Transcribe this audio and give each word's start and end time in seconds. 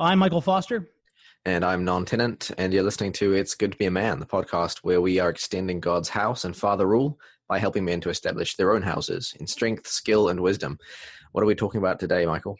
I'm 0.00 0.20
Michael 0.20 0.40
Foster. 0.40 0.88
And 1.44 1.64
I'm 1.64 1.84
Bnonn 1.84 2.06
Tennant, 2.06 2.52
and 2.56 2.72
you're 2.72 2.84
listening 2.84 3.10
to 3.14 3.32
It's 3.32 3.56
Good 3.56 3.72
to 3.72 3.78
Be 3.78 3.86
a 3.86 3.90
Man, 3.90 4.20
the 4.20 4.26
podcast 4.26 4.78
where 4.82 5.00
we 5.00 5.18
are 5.18 5.28
extending 5.28 5.80
God's 5.80 6.08
house 6.08 6.44
and 6.44 6.56
father 6.56 6.86
rule 6.86 7.18
by 7.48 7.58
helping 7.58 7.84
men 7.84 8.00
to 8.02 8.10
establish 8.10 8.54
their 8.54 8.72
own 8.72 8.82
houses 8.82 9.34
in 9.40 9.46
strength, 9.48 9.88
skill, 9.88 10.28
and 10.28 10.38
wisdom. 10.38 10.78
What 11.32 11.42
are 11.42 11.48
we 11.48 11.56
talking 11.56 11.78
about 11.78 11.98
today, 11.98 12.26
Michael? 12.26 12.56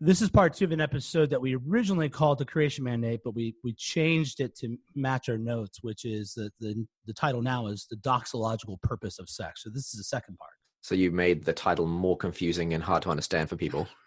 This 0.00 0.22
is 0.22 0.30
part 0.30 0.54
two 0.54 0.64
of 0.64 0.72
an 0.72 0.80
episode 0.80 1.28
that 1.28 1.42
we 1.42 1.56
originally 1.56 2.08
called 2.08 2.38
the 2.38 2.46
Creation 2.46 2.84
Mandate, 2.84 3.20
but 3.22 3.34
we, 3.34 3.54
we 3.62 3.74
changed 3.74 4.40
it 4.40 4.56
to 4.60 4.78
match 4.94 5.28
our 5.28 5.36
notes, 5.36 5.80
which 5.82 6.06
is 6.06 6.32
that 6.34 6.52
the, 6.58 6.86
the 7.04 7.12
title 7.12 7.42
now 7.42 7.66
is 7.66 7.86
The 7.90 7.96
Doxological 7.96 8.80
Purpose 8.80 9.18
of 9.18 9.28
Sex. 9.28 9.62
So 9.62 9.68
this 9.68 9.92
is 9.92 9.98
the 9.98 10.04
second 10.04 10.38
part. 10.38 10.52
So 10.80 10.94
you 10.94 11.10
made 11.10 11.44
the 11.44 11.52
title 11.52 11.84
more 11.84 12.16
confusing 12.16 12.72
and 12.72 12.82
hard 12.82 13.02
to 13.02 13.10
understand 13.10 13.50
for 13.50 13.56
people. 13.56 13.86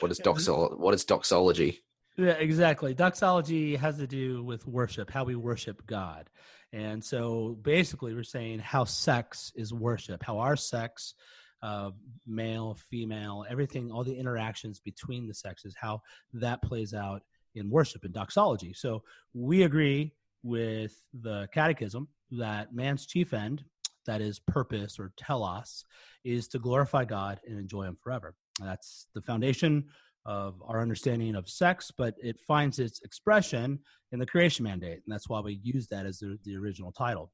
What 0.00 0.10
is 0.10 0.18
doxol? 0.18 0.78
What 0.78 0.94
is 0.94 1.04
doxology? 1.04 1.84
Yeah, 2.16 2.32
exactly. 2.32 2.94
Doxology 2.94 3.74
has 3.76 3.98
to 3.98 4.06
do 4.06 4.44
with 4.44 4.66
worship, 4.66 5.10
how 5.10 5.24
we 5.24 5.34
worship 5.34 5.84
God. 5.86 6.30
And 6.72 7.02
so 7.04 7.58
basically, 7.62 8.14
we're 8.14 8.22
saying 8.22 8.60
how 8.60 8.84
sex 8.84 9.52
is 9.56 9.72
worship, 9.72 10.22
how 10.22 10.38
our 10.38 10.56
sex, 10.56 11.14
uh, 11.62 11.90
male, 12.26 12.76
female, 12.90 13.44
everything, 13.48 13.90
all 13.90 14.04
the 14.04 14.16
interactions 14.16 14.80
between 14.80 15.26
the 15.26 15.34
sexes, 15.34 15.74
how 15.80 16.02
that 16.34 16.62
plays 16.62 16.94
out 16.94 17.22
in 17.54 17.70
worship 17.70 18.04
and 18.04 18.12
doxology. 18.12 18.72
So 18.74 19.02
we 19.32 19.62
agree 19.62 20.12
with 20.42 21.00
the 21.20 21.48
catechism 21.52 22.08
that 22.32 22.74
man's 22.74 23.06
chief 23.06 23.32
end, 23.32 23.64
that 24.06 24.20
is 24.20 24.38
purpose 24.38 24.98
or 24.98 25.12
telos, 25.16 25.84
is 26.24 26.48
to 26.48 26.58
glorify 26.58 27.04
God 27.04 27.40
and 27.46 27.58
enjoy 27.58 27.84
Him 27.84 27.96
forever. 28.00 28.34
That's 28.60 29.06
the 29.14 29.22
foundation 29.22 29.86
of 30.26 30.54
our 30.66 30.80
understanding 30.80 31.34
of 31.34 31.48
sex, 31.48 31.90
but 31.96 32.14
it 32.22 32.40
finds 32.46 32.78
its 32.78 33.00
expression 33.02 33.78
in 34.12 34.18
the 34.18 34.26
creation 34.26 34.64
mandate. 34.64 35.02
And 35.04 35.12
that's 35.12 35.28
why 35.28 35.40
we 35.40 35.60
use 35.62 35.86
that 35.88 36.06
as 36.06 36.18
the, 36.18 36.38
the 36.44 36.56
original 36.56 36.92
title. 36.92 37.30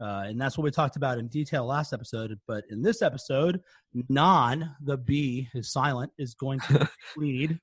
Uh, 0.00 0.24
and 0.26 0.40
that's 0.40 0.58
what 0.58 0.64
we 0.64 0.70
talked 0.70 0.96
about 0.96 1.18
in 1.18 1.28
detail 1.28 1.64
last 1.64 1.92
episode. 1.92 2.36
But 2.48 2.64
in 2.70 2.82
this 2.82 3.02
episode, 3.02 3.60
Bnonn, 3.94 4.68
the 4.82 4.96
B 4.96 5.48
is 5.54 5.72
silent, 5.72 6.12
is 6.18 6.34
going 6.34 6.60
to 6.60 6.88
lead 7.16 7.58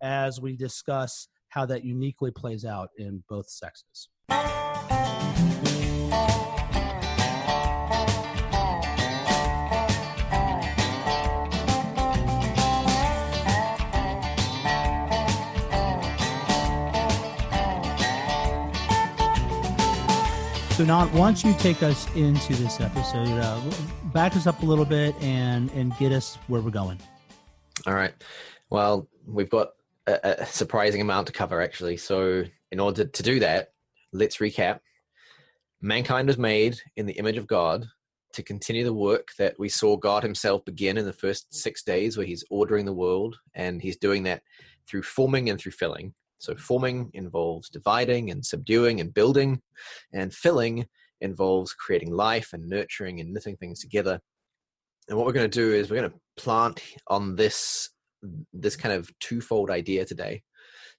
as 0.00 0.40
we 0.40 0.56
discuss 0.56 1.28
how 1.48 1.66
that 1.66 1.84
uniquely 1.84 2.30
plays 2.30 2.64
out 2.64 2.88
in 2.98 3.22
both 3.28 3.48
sexes. 3.48 4.08
So, 20.74 20.84
not 20.84 21.12
once 21.12 21.44
you 21.44 21.54
take 21.60 21.84
us 21.84 22.12
into 22.16 22.52
this 22.56 22.80
episode, 22.80 23.28
uh, 23.28 23.60
back 24.06 24.34
us 24.34 24.48
up 24.48 24.60
a 24.60 24.66
little 24.66 24.84
bit 24.84 25.14
and 25.22 25.70
and 25.70 25.96
get 25.98 26.10
us 26.10 26.34
where 26.48 26.60
we're 26.60 26.72
going. 26.72 26.98
All 27.86 27.94
right. 27.94 28.12
Well, 28.70 29.08
we've 29.24 29.48
got 29.48 29.68
a, 30.08 30.40
a 30.40 30.46
surprising 30.46 31.00
amount 31.00 31.28
to 31.28 31.32
cover, 31.32 31.62
actually. 31.62 31.96
So, 31.96 32.42
in 32.72 32.80
order 32.80 33.04
to 33.04 33.22
do 33.22 33.38
that, 33.38 33.68
let's 34.12 34.38
recap. 34.38 34.80
Mankind 35.80 36.26
was 36.26 36.38
made 36.38 36.76
in 36.96 37.06
the 37.06 37.12
image 37.12 37.36
of 37.36 37.46
God 37.46 37.86
to 38.32 38.42
continue 38.42 38.82
the 38.82 38.92
work 38.92 39.28
that 39.38 39.54
we 39.60 39.68
saw 39.68 39.96
God 39.96 40.24
Himself 40.24 40.64
begin 40.64 40.98
in 40.98 41.04
the 41.04 41.12
first 41.12 41.54
six 41.54 41.84
days, 41.84 42.16
where 42.16 42.26
He's 42.26 42.42
ordering 42.50 42.84
the 42.84 42.92
world, 42.92 43.36
and 43.54 43.80
He's 43.80 43.96
doing 43.96 44.24
that 44.24 44.42
through 44.88 45.02
forming 45.02 45.50
and 45.50 45.60
through 45.60 45.70
filling. 45.70 46.14
So 46.38 46.54
forming 46.54 47.10
involves 47.14 47.70
dividing 47.70 48.30
and 48.30 48.44
subduing 48.44 49.00
and 49.00 49.12
building, 49.14 49.60
and 50.12 50.32
filling 50.32 50.86
involves 51.20 51.72
creating 51.72 52.12
life 52.12 52.50
and 52.52 52.68
nurturing 52.68 53.20
and 53.20 53.32
knitting 53.32 53.56
things 53.56 53.80
together. 53.80 54.20
And 55.08 55.16
what 55.16 55.26
we're 55.26 55.32
going 55.32 55.50
to 55.50 55.60
do 55.60 55.72
is 55.72 55.90
we're 55.90 56.00
going 56.00 56.10
to 56.10 56.20
plant 56.36 56.82
on 57.08 57.36
this 57.36 57.90
this 58.54 58.74
kind 58.74 58.94
of 58.94 59.10
twofold 59.20 59.70
idea 59.70 60.04
today 60.04 60.42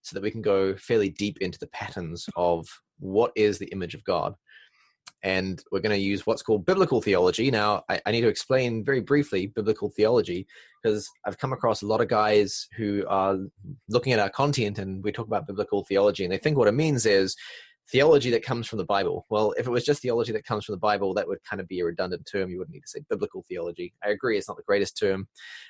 so 0.03 0.13
that 0.13 0.21
we 0.21 0.29
can 0.29 0.43
go 0.43 0.75
fairly 0.75 1.09
deep 1.09 1.39
into 1.41 1.57
the 1.57 1.67
patterns 1.67 2.27
of 2.35 2.67
what 2.99 3.31
is 3.35 3.57
the 3.57 3.65
image 3.71 3.95
of 3.95 4.03
God 4.03 4.35
and 5.25 5.63
we're 5.71 5.79
going 5.79 5.95
to 5.95 6.01
use 6.01 6.27
what's 6.27 6.43
called 6.43 6.67
biblical 6.67 7.01
theology. 7.01 7.49
Now, 7.49 7.83
I, 7.89 7.99
I, 8.05 8.11
need 8.11 8.21
to 8.21 8.27
explain 8.27 8.85
very 8.85 9.01
briefly 9.01 9.47
biblical 9.47 9.89
theology 9.89 10.45
because 10.83 11.09
I've 11.25 11.39
come 11.39 11.51
across 11.51 11.81
a 11.81 11.87
lot 11.87 11.99
of 11.99 12.07
guys 12.07 12.67
who 12.77 13.03
are 13.07 13.37
looking 13.89 14.13
at 14.13 14.19
our 14.19 14.29
content 14.29 14.77
and 14.77 15.03
we 15.03 15.11
talk 15.11 15.25
about 15.25 15.47
biblical 15.47 15.83
theology, 15.83 16.23
and 16.23 16.31
they 16.31 16.37
think 16.37 16.57
what 16.57 16.67
it 16.67 16.73
means 16.73 17.07
is 17.07 17.35
theology 17.91 18.29
that 18.31 18.43
comes 18.43 18.67
from 18.67 18.77
the 18.77 18.85
Bible. 18.85 19.25
Well, 19.29 19.53
if 19.57 19.65
it 19.65 19.71
was 19.71 19.83
just 19.83 20.01
theology 20.03 20.31
that 20.31 20.45
comes 20.45 20.65
from 20.65 20.73
the 20.73 20.79
Bible, 20.79 21.13
that 21.15 21.27
would 21.27 21.43
kind 21.43 21.59
of 21.59 21.67
be 21.67 21.79
a 21.79 21.85
redundant 21.85 22.27
term. 22.31 22.51
You 22.51 22.59
wouldn't 22.59 22.73
need 22.73 22.81
to 22.81 22.87
say 22.87 23.01
biblical 23.09 23.43
theology. 23.47 23.93
I 24.03 24.09
agree, 24.09 24.37
it's 24.37 24.47
not 24.47 24.57
the 24.57 24.63
greatest 24.63 24.97
term. 24.97 25.27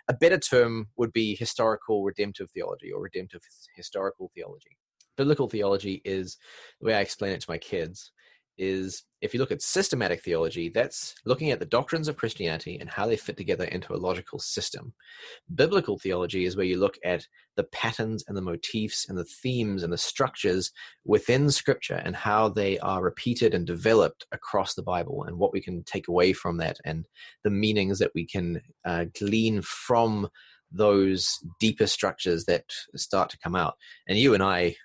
A 0.09 0.13
better 0.13 0.37
term 0.37 0.87
would 0.97 1.13
be 1.13 1.35
historical 1.35 2.03
redemptive 2.03 2.49
theology 2.51 2.91
or 2.91 3.01
redemptive 3.01 3.41
historical 3.75 4.31
theology. 4.35 4.77
Biblical 5.15 5.47
theology 5.47 6.01
is 6.03 6.37
the 6.81 6.87
way 6.87 6.93
I 6.93 6.99
explain 6.99 7.31
it 7.31 7.39
to 7.41 7.49
my 7.49 7.57
kids 7.57 8.11
is 8.57 9.03
if 9.21 9.33
you 9.33 9.39
look 9.39 9.51
at 9.51 9.61
systematic 9.61 10.21
theology, 10.21 10.69
that's 10.69 11.15
looking 11.25 11.51
at 11.51 11.59
the 11.59 11.65
doctrines 11.65 12.07
of 12.07 12.15
Christianity 12.15 12.77
and 12.79 12.89
how 12.89 13.07
they 13.07 13.17
fit 13.17 13.37
together 13.37 13.65
into 13.65 13.93
a 13.93 13.97
logical 13.97 14.39
system. 14.39 14.93
Biblical 15.53 15.97
theology 15.97 16.45
is 16.45 16.55
where 16.55 16.65
you 16.65 16.77
look 16.77 16.97
at 17.03 17.25
the 17.57 17.63
patterns 17.65 18.23
and 18.27 18.37
the 18.37 18.41
motifs 18.41 19.07
and 19.09 19.17
the 19.17 19.25
themes 19.25 19.83
and 19.83 19.91
the 19.91 19.97
structures 19.97 20.71
within 21.05 21.49
Scripture 21.49 22.01
and 22.05 22.15
how 22.15 22.49
they 22.49 22.77
are 22.79 23.03
repeated 23.03 23.53
and 23.53 23.65
developed 23.65 24.25
across 24.31 24.75
the 24.75 24.83
Bible 24.83 25.23
and 25.23 25.37
what 25.37 25.53
we 25.53 25.61
can 25.61 25.83
take 25.83 26.07
away 26.07 26.31
from 26.33 26.57
that 26.57 26.77
and 26.85 27.05
the 27.43 27.49
meanings 27.49 27.99
that 27.99 28.11
we 28.13 28.25
can 28.25 28.61
uh, 28.85 29.05
glean 29.17 29.61
from 29.61 30.29
those 30.71 31.39
deeper 31.59 31.87
structures 31.87 32.45
that 32.45 32.65
start 32.95 33.29
to 33.29 33.39
come 33.39 33.55
out. 33.55 33.75
And 34.07 34.17
you 34.17 34.33
and 34.33 34.43
I 34.43 34.75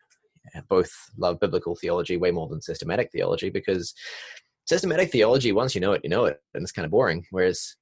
both 0.69 0.91
love 1.17 1.41
biblical 1.41 1.77
theology 1.77 2.17
way 2.17 2.31
more 2.31 2.49
than 2.49 2.63
systematic 2.63 3.11
theology 3.13 3.51
because 3.51 3.95
systematic 4.71 5.11
theology, 5.11 5.53
once 5.53 5.75
you 5.75 5.81
know 5.81 5.93
it, 5.93 6.01
you 6.05 6.11
know 6.11 6.27
it, 6.27 6.39
and 6.55 6.63
it's 6.63 6.73
kind 6.73 6.85
of 6.85 6.93
boring. 6.93 7.27
Whereas 7.31 7.75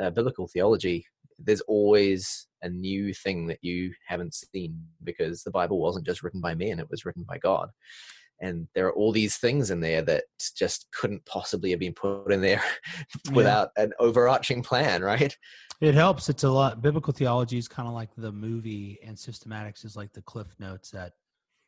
uh, 0.00 0.10
biblical 0.10 0.46
theology, 0.46 1.06
there's 1.38 1.62
always 1.62 2.46
a 2.62 2.68
new 2.68 3.14
thing 3.14 3.46
that 3.46 3.58
you 3.62 3.92
haven't 4.06 4.34
seen 4.34 4.78
because 5.02 5.42
the 5.42 5.50
Bible 5.50 5.80
wasn't 5.80 6.06
just 6.06 6.22
written 6.22 6.40
by 6.40 6.54
men; 6.54 6.78
it 6.78 6.90
was 6.90 7.04
written 7.04 7.24
by 7.24 7.38
God. 7.38 7.70
And 8.40 8.68
there 8.74 8.86
are 8.86 8.92
all 8.92 9.12
these 9.12 9.36
things 9.36 9.70
in 9.70 9.80
there 9.80 10.02
that 10.02 10.24
just 10.56 10.88
couldn't 10.92 11.24
possibly 11.24 11.70
have 11.70 11.80
been 11.80 11.94
put 11.94 12.32
in 12.32 12.42
there 12.42 12.62
without 13.32 13.70
yeah. 13.76 13.84
an 13.84 13.92
overarching 14.00 14.62
plan, 14.62 15.02
right? 15.02 15.34
It 15.80 15.94
helps. 15.94 16.28
It's 16.28 16.44
a 16.44 16.50
lot. 16.50 16.82
Biblical 16.82 17.12
theology 17.12 17.58
is 17.58 17.68
kind 17.68 17.88
of 17.88 17.94
like 17.94 18.10
the 18.16 18.32
movie, 18.32 18.98
and 19.04 19.16
systematics 19.16 19.84
is 19.84 19.96
like 19.96 20.12
the 20.12 20.22
cliff 20.22 20.48
notes 20.58 20.90
that 20.90 21.12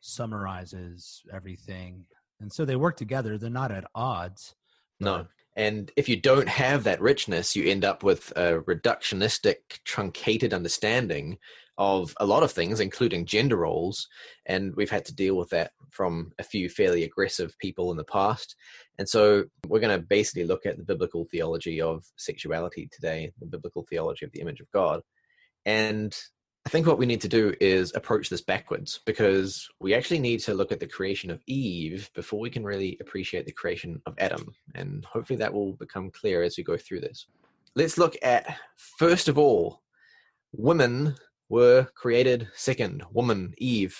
summarizes 0.07 1.23
everything. 1.33 2.05
And 2.41 2.53
so 2.53 2.65
they 2.65 2.77
work 2.77 2.97
together. 2.97 3.39
They're 3.39 3.51
not 3.51 3.73
at 3.73 3.85
odds. 3.95 4.55
No. 5.01 5.27
And 5.57 5.91
if 5.97 6.09
you 6.09 6.17
don't 6.17 6.49
have 6.49 6.85
that 6.85 7.01
richness, 7.01 7.57
you 7.57 7.65
end 7.65 7.85
up 7.85 8.03
with 8.03 8.31
a 8.37 8.61
reductionistic, 8.61 9.57
truncated 9.85 10.53
understanding 10.53 11.39
of 11.79 12.15
a 12.21 12.27
lot 12.27 12.43
of 12.43 12.53
things, 12.53 12.81
including 12.81 13.27
gender 13.27 13.57
roles. 13.57 14.09
And 14.45 14.75
we've 14.77 14.91
had 14.91 15.05
to 15.07 15.15
deal 15.15 15.37
with 15.37 15.51
that 15.51 15.73
from 15.91 16.33
a 16.39 16.43
few 16.43 16.69
fairly 16.69 17.05
aggressive 17.05 17.55
people 17.59 17.91
in 17.91 17.97
the 17.97 18.05
past. 18.05 18.55
And 18.99 19.09
so 19.09 19.45
we're 19.67 19.81
going 19.81 19.99
to 19.99 20.07
basically 20.07 20.45
look 20.45 20.67
at 20.67 20.77
the 20.77 20.85
biblical 20.85 21.27
theology 21.31 21.81
of 21.81 22.05
sexuality 22.17 22.89
today, 22.93 23.33
the 23.41 23.47
biblical 23.47 23.85
theology 23.89 24.25
of 24.25 24.33
the 24.33 24.41
image 24.41 24.61
of 24.61 24.71
God. 24.73 25.01
And 25.65 26.17
I 26.67 26.69
think 26.69 26.89
what 26.89 26.99
we 26.99 27.07
need 27.07 27.21
to 27.21 27.29
do 27.29 27.55
is 27.61 27.95
approach 27.95 28.29
this 28.29 28.41
backwards 28.41 28.99
because 29.07 29.69
we 29.79 29.95
actually 29.95 30.19
need 30.19 30.41
to 30.41 30.55
look 30.55 30.73
at 30.73 30.81
the 30.81 30.87
creation 30.89 31.31
of 31.31 31.41
Eve 31.47 32.11
before 32.13 32.41
we 32.41 32.51
can 32.51 32.65
really 32.65 32.99
appreciate 33.01 33.47
the 33.47 33.53
creation 33.53 34.03
of 34.05 34.17
Adam. 34.19 34.53
And 34.75 35.05
hopefully 35.05 35.37
that 35.37 35.55
will 35.55 35.75
become 35.75 36.11
clear 36.11 36.43
as 36.43 36.59
we 36.59 36.65
go 36.65 36.77
through 36.77 37.03
this. 37.03 37.29
Let's 37.77 37.99
look 37.99 38.17
at, 38.21 38.59
first 38.99 39.29
of 39.29 39.39
all, 39.39 39.83
women 40.51 41.15
were 41.49 41.87
created 41.95 42.49
second. 42.57 43.05
Woman, 43.13 43.55
Eve, 43.59 43.97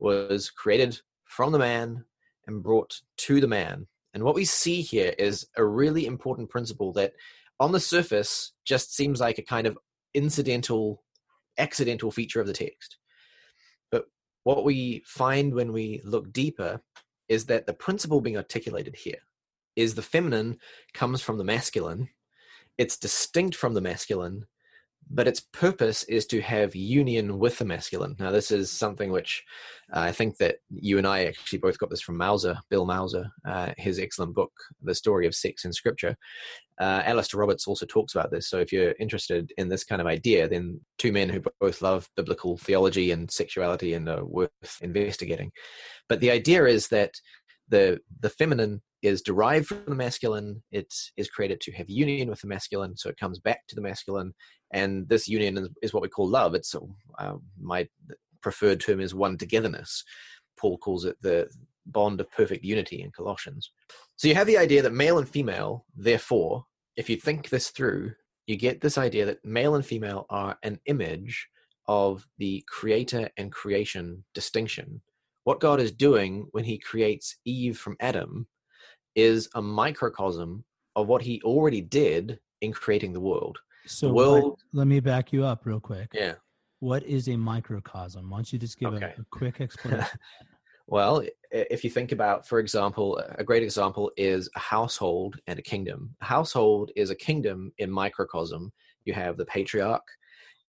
was 0.00 0.50
created 0.50 1.00
from 1.26 1.52
the 1.52 1.58
man 1.60 2.04
and 2.48 2.64
brought 2.64 3.00
to 3.18 3.40
the 3.40 3.46
man. 3.46 3.86
And 4.12 4.24
what 4.24 4.34
we 4.34 4.44
see 4.44 4.80
here 4.80 5.14
is 5.20 5.46
a 5.56 5.64
really 5.64 6.06
important 6.06 6.50
principle 6.50 6.92
that 6.94 7.12
on 7.60 7.70
the 7.70 7.78
surface 7.78 8.54
just 8.64 8.92
seems 8.92 9.20
like 9.20 9.38
a 9.38 9.42
kind 9.42 9.68
of 9.68 9.78
incidental 10.14 11.04
accidental 11.58 12.10
feature 12.10 12.40
of 12.40 12.46
the 12.46 12.52
text. 12.52 12.98
But 13.90 14.06
what 14.44 14.64
we 14.64 15.02
find 15.06 15.54
when 15.54 15.72
we 15.72 16.00
look 16.04 16.32
deeper 16.32 16.80
is 17.28 17.46
that 17.46 17.66
the 17.66 17.74
principle 17.74 18.20
being 18.20 18.36
articulated 18.36 18.96
here 18.96 19.20
is 19.76 19.94
the 19.94 20.02
feminine 20.02 20.58
comes 20.92 21.22
from 21.22 21.38
the 21.38 21.44
masculine, 21.44 22.08
it's 22.78 22.98
distinct 22.98 23.56
from 23.56 23.74
the 23.74 23.80
masculine, 23.80 24.46
but 25.10 25.28
its 25.28 25.40
purpose 25.40 26.04
is 26.04 26.26
to 26.26 26.40
have 26.40 26.74
union 26.74 27.38
with 27.38 27.58
the 27.58 27.64
masculine. 27.64 28.16
Now, 28.18 28.30
this 28.30 28.50
is 28.50 28.70
something 28.70 29.10
which 29.10 29.42
uh, 29.92 30.00
I 30.00 30.12
think 30.12 30.38
that 30.38 30.56
you 30.70 30.98
and 30.98 31.06
I 31.06 31.24
actually 31.24 31.58
both 31.58 31.78
got 31.78 31.90
this 31.90 32.00
from 32.00 32.16
Mouser, 32.16 32.58
Bill 32.70 32.86
Mouser, 32.86 33.30
uh, 33.46 33.72
his 33.76 33.98
excellent 33.98 34.34
book, 34.34 34.52
The 34.82 34.94
Story 34.94 35.26
of 35.26 35.34
Sex 35.34 35.64
in 35.64 35.72
Scripture. 35.72 36.16
Uh, 36.80 37.02
Alastair 37.04 37.40
Roberts 37.40 37.66
also 37.66 37.84
talks 37.84 38.14
about 38.14 38.30
this. 38.30 38.48
So, 38.48 38.58
if 38.58 38.72
you're 38.72 38.94
interested 38.98 39.52
in 39.58 39.68
this 39.68 39.84
kind 39.84 40.00
of 40.00 40.06
idea, 40.06 40.48
then 40.48 40.80
two 40.98 41.12
men 41.12 41.28
who 41.28 41.42
both 41.60 41.82
love 41.82 42.08
biblical 42.16 42.56
theology 42.56 43.10
and 43.10 43.30
sexuality 43.30 43.94
and 43.94 44.08
are 44.08 44.24
worth 44.24 44.50
investigating. 44.80 45.52
But 46.08 46.20
the 46.20 46.30
idea 46.30 46.64
is 46.64 46.88
that 46.88 47.12
the 47.68 48.00
the 48.20 48.30
feminine 48.30 48.82
is 49.02 49.22
derived 49.22 49.66
from 49.66 49.84
the 49.86 49.94
masculine. 49.94 50.62
It 50.70 50.92
is 51.16 51.28
created 51.28 51.60
to 51.62 51.72
have 51.72 51.90
union 51.90 52.28
with 52.28 52.40
the 52.40 52.46
masculine, 52.46 52.96
so 52.96 53.08
it 53.08 53.18
comes 53.18 53.38
back 53.38 53.66
to 53.68 53.74
the 53.74 53.82
masculine, 53.82 54.32
and 54.72 55.08
this 55.08 55.28
union 55.28 55.58
is, 55.58 55.68
is 55.82 55.92
what 55.92 56.02
we 56.02 56.08
call 56.08 56.28
love. 56.28 56.54
It's 56.54 56.74
uh, 56.74 57.34
my 57.60 57.88
preferred 58.40 58.80
term 58.80 59.00
is 59.00 59.14
one 59.14 59.36
togetherness. 59.36 60.04
Paul 60.58 60.78
calls 60.78 61.04
it 61.04 61.16
the 61.22 61.48
bond 61.86 62.20
of 62.20 62.30
perfect 62.30 62.64
unity 62.64 63.02
in 63.02 63.10
Colossians. 63.10 63.72
So 64.16 64.28
you 64.28 64.34
have 64.34 64.46
the 64.46 64.58
idea 64.58 64.82
that 64.82 64.92
male 64.92 65.18
and 65.18 65.28
female, 65.28 65.84
therefore, 65.96 66.64
if 66.96 67.10
you 67.10 67.16
think 67.16 67.48
this 67.48 67.70
through, 67.70 68.12
you 68.46 68.56
get 68.56 68.80
this 68.80 68.98
idea 68.98 69.26
that 69.26 69.44
male 69.44 69.74
and 69.74 69.84
female 69.84 70.26
are 70.30 70.56
an 70.62 70.78
image 70.86 71.48
of 71.88 72.26
the 72.38 72.64
creator 72.68 73.28
and 73.36 73.50
creation 73.50 74.24
distinction. 74.34 75.00
What 75.44 75.60
God 75.60 75.80
is 75.80 75.90
doing 75.90 76.46
when 76.52 76.64
he 76.64 76.78
creates 76.78 77.36
Eve 77.44 77.78
from 77.78 77.96
Adam 78.00 78.46
is 79.14 79.48
a 79.54 79.62
microcosm 79.62 80.64
of 80.96 81.08
what 81.08 81.22
he 81.22 81.40
already 81.42 81.80
did 81.80 82.38
in 82.60 82.72
creating 82.72 83.12
the 83.12 83.20
world. 83.20 83.58
So, 83.86 84.08
the 84.08 84.14
world, 84.14 84.60
let 84.72 84.86
me 84.86 85.00
back 85.00 85.32
you 85.32 85.44
up 85.44 85.66
real 85.66 85.80
quick. 85.80 86.10
Yeah. 86.12 86.34
What 86.80 87.02
is 87.04 87.28
a 87.28 87.36
microcosm? 87.36 88.30
Why 88.30 88.38
don't 88.38 88.52
you 88.52 88.58
just 88.58 88.78
give 88.78 88.94
okay. 88.94 89.14
a, 89.16 89.20
a 89.20 89.24
quick 89.30 89.60
explanation? 89.60 90.18
well, 90.86 91.22
if 91.50 91.84
you 91.84 91.90
think 91.90 92.12
about, 92.12 92.46
for 92.46 92.58
example, 92.58 93.20
a 93.36 93.44
great 93.44 93.62
example 93.62 94.10
is 94.16 94.48
a 94.56 94.60
household 94.60 95.38
and 95.46 95.58
a 95.58 95.62
kingdom. 95.62 96.14
A 96.20 96.24
household 96.24 96.90
is 96.96 97.10
a 97.10 97.14
kingdom 97.14 97.72
in 97.78 97.90
microcosm. 97.90 98.72
You 99.04 99.14
have 99.14 99.36
the 99.36 99.46
patriarch, 99.46 100.06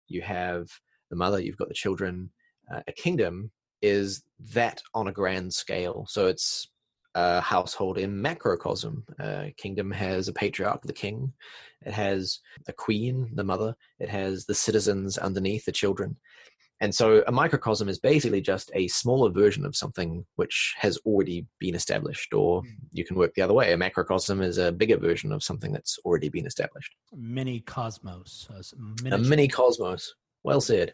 you 0.07 0.21
have 0.21 0.69
the 1.09 1.15
mother, 1.15 1.39
you've 1.39 1.57
got 1.57 1.67
the 1.67 1.73
children. 1.73 2.29
Uh, 2.73 2.81
a 2.87 2.91
kingdom 2.91 3.51
is 3.81 4.23
that 4.53 4.81
on 4.93 5.07
a 5.07 5.11
grand 5.11 5.53
scale. 5.53 6.05
So 6.07 6.27
it's 6.27 6.69
a 7.15 7.41
household 7.41 7.97
in 7.97 8.21
macrocosm. 8.21 9.03
Uh, 9.19 9.45
kingdom 9.57 9.91
has 9.91 10.27
a 10.27 10.33
patriarch, 10.33 10.81
the 10.83 10.93
king. 10.93 11.31
It 11.85 11.93
has 11.93 12.39
a 12.67 12.73
queen, 12.73 13.29
the 13.33 13.43
mother. 13.43 13.75
It 13.99 14.09
has 14.09 14.45
the 14.45 14.55
citizens 14.55 15.17
underneath, 15.17 15.65
the 15.65 15.71
children. 15.71 16.17
And 16.79 16.93
so 16.93 17.23
a 17.27 17.31
microcosm 17.31 17.87
is 17.87 17.97
basically 17.99 18.41
just 18.41 18.69
a 18.73 18.89
smaller 18.89 19.29
version 19.29 19.65
of 19.65 19.75
something 19.75 20.25
which 20.35 20.73
has 20.77 20.97
already 21.05 21.45
been 21.59 21.75
established, 21.75 22.33
or 22.33 22.61
hmm. 22.61 22.67
you 22.91 23.05
can 23.05 23.15
work 23.15 23.33
the 23.35 23.41
other 23.41 23.53
way. 23.53 23.71
A 23.71 23.77
macrocosm 23.77 24.41
is 24.41 24.57
a 24.57 24.71
bigger 24.71 24.97
version 24.97 25.31
of 25.31 25.43
something 25.43 25.71
that's 25.71 25.97
already 26.03 26.29
been 26.29 26.45
established. 26.45 26.93
Mini 27.15 27.61
cosmos. 27.61 28.47
A 29.13 29.17
mini 29.17 29.47
cosmos. 29.47 30.13
Well 30.43 30.59
said. 30.59 30.93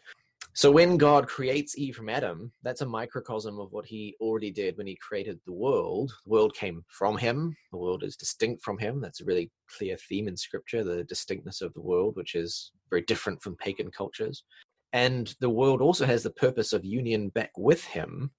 So 0.53 0.71
when 0.71 0.97
God 0.97 1.27
creates 1.27 1.77
Eve 1.77 1.95
from 1.95 2.09
Adam, 2.09 2.51
that's 2.63 2.81
a 2.81 2.85
microcosm 2.85 3.59
of 3.59 3.71
what 3.71 3.85
he 3.85 4.15
already 4.19 4.51
did 4.51 4.77
when 4.77 4.87
he 4.87 4.95
created 4.95 5.39
the 5.45 5.53
world. 5.53 6.11
The 6.25 6.31
world 6.31 6.55
came 6.55 6.83
from 6.89 7.17
him. 7.17 7.55
The 7.71 7.77
world 7.77 8.03
is 8.03 8.15
distinct 8.15 8.63
from 8.63 8.77
him. 8.77 8.99
That's 8.99 9.21
a 9.21 9.25
really 9.25 9.51
clear 9.77 9.95
theme 9.95 10.27
in 10.27 10.35
scripture, 10.35 10.83
the 10.83 11.03
distinctness 11.03 11.61
of 11.61 11.73
the 11.73 11.81
world, 11.81 12.15
which 12.15 12.35
is 12.35 12.71
very 12.89 13.03
different 13.03 13.41
from 13.41 13.55
pagan 13.57 13.91
cultures. 13.91 14.43
And 14.91 15.33
the 15.39 15.51
world 15.51 15.81
also 15.81 16.05
has 16.05 16.23
the 16.23 16.31
purpose 16.31 16.73
of 16.73 16.83
union 16.83 17.29
back 17.29 17.51
with 17.55 17.83
him. 17.83 18.31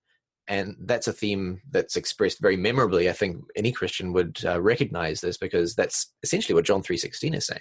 And 0.49 0.75
that's 0.81 1.07
a 1.07 1.13
theme 1.13 1.63
that's 1.71 1.95
expressed 1.95 2.41
very 2.41 2.57
memorably. 2.57 3.09
I 3.09 3.13
think 3.13 3.37
any 3.55 3.71
Christian 3.71 4.13
would 4.15 4.41
uh, 4.45 4.61
recognize 4.61 5.21
this 5.21 5.39
because 5.39 5.77
that's 5.77 6.13
essentially 6.25 6.57
what 6.57 6.65
John 6.65 6.83
3.16 6.83 7.37
is 7.37 7.47
saying. 7.47 7.61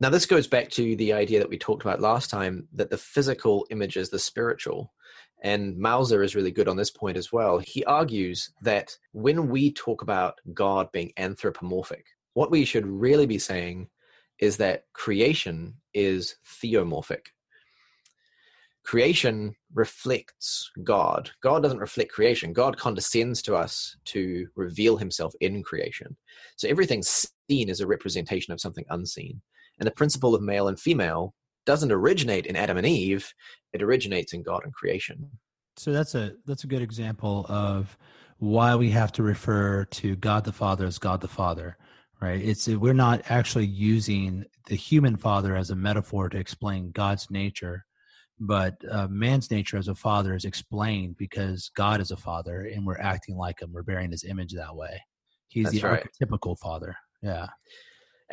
Now, 0.00 0.10
this 0.10 0.26
goes 0.26 0.46
back 0.46 0.70
to 0.70 0.96
the 0.96 1.12
idea 1.12 1.38
that 1.38 1.48
we 1.48 1.56
talked 1.56 1.84
about 1.84 2.00
last 2.00 2.28
time 2.28 2.68
that 2.72 2.90
the 2.90 2.98
physical 2.98 3.66
images 3.70 4.10
the 4.10 4.18
spiritual. 4.18 4.92
And 5.42 5.76
Mouser 5.78 6.22
is 6.22 6.34
really 6.34 6.50
good 6.50 6.68
on 6.68 6.76
this 6.76 6.90
point 6.90 7.16
as 7.16 7.32
well. 7.32 7.58
He 7.58 7.84
argues 7.84 8.50
that 8.62 8.96
when 9.12 9.48
we 9.48 9.72
talk 9.72 10.02
about 10.02 10.40
God 10.52 10.90
being 10.90 11.12
anthropomorphic, 11.16 12.06
what 12.32 12.50
we 12.50 12.64
should 12.64 12.86
really 12.86 13.26
be 13.26 13.38
saying 13.38 13.88
is 14.40 14.56
that 14.56 14.84
creation 14.92 15.74
is 15.92 16.36
theomorphic. 16.44 17.26
Creation 18.84 19.54
reflects 19.72 20.70
God. 20.82 21.30
God 21.40 21.62
doesn't 21.62 21.78
reflect 21.78 22.12
creation. 22.12 22.52
God 22.52 22.76
condescends 22.76 23.40
to 23.42 23.54
us 23.54 23.96
to 24.06 24.46
reveal 24.56 24.96
himself 24.96 25.34
in 25.40 25.62
creation. 25.62 26.16
So 26.56 26.68
everything 26.68 27.02
seen 27.02 27.70
is 27.70 27.80
a 27.80 27.86
representation 27.86 28.52
of 28.52 28.60
something 28.60 28.84
unseen. 28.90 29.40
And 29.78 29.86
the 29.86 29.92
principle 29.92 30.34
of 30.34 30.42
male 30.42 30.68
and 30.68 30.78
female 30.78 31.34
doesn't 31.66 31.92
originate 31.92 32.46
in 32.46 32.56
Adam 32.56 32.76
and 32.76 32.86
Eve, 32.86 33.32
it 33.72 33.82
originates 33.82 34.32
in 34.32 34.42
God 34.42 34.62
and 34.64 34.72
creation. 34.72 35.30
So 35.76 35.92
that's 35.92 36.14
a 36.14 36.34
that's 36.46 36.64
a 36.64 36.68
good 36.68 36.82
example 36.82 37.46
of 37.48 37.96
why 38.38 38.76
we 38.76 38.90
have 38.90 39.12
to 39.12 39.22
refer 39.22 39.84
to 39.86 40.16
God 40.16 40.44
the 40.44 40.52
Father 40.52 40.86
as 40.86 40.98
God 40.98 41.20
the 41.20 41.28
Father, 41.28 41.76
right? 42.20 42.40
It's 42.40 42.68
we're 42.68 42.92
not 42.92 43.22
actually 43.28 43.66
using 43.66 44.44
the 44.66 44.76
human 44.76 45.16
father 45.16 45.56
as 45.56 45.70
a 45.70 45.76
metaphor 45.76 46.28
to 46.28 46.38
explain 46.38 46.92
God's 46.92 47.30
nature, 47.30 47.84
but 48.38 48.76
uh, 48.88 49.08
man's 49.08 49.50
nature 49.50 49.76
as 49.76 49.88
a 49.88 49.94
father 49.94 50.34
is 50.34 50.44
explained 50.44 51.16
because 51.16 51.70
God 51.76 52.00
is 52.00 52.12
a 52.12 52.16
father 52.16 52.70
and 52.72 52.86
we're 52.86 52.98
acting 52.98 53.36
like 53.36 53.60
him. 53.60 53.72
We're 53.72 53.82
bearing 53.82 54.12
his 54.12 54.24
image 54.24 54.52
that 54.52 54.76
way. 54.76 55.02
He's 55.48 55.64
That's 55.64 55.80
the 55.80 55.88
right. 55.88 56.06
archetypical 56.22 56.56
father. 56.58 56.94
Yeah 57.20 57.48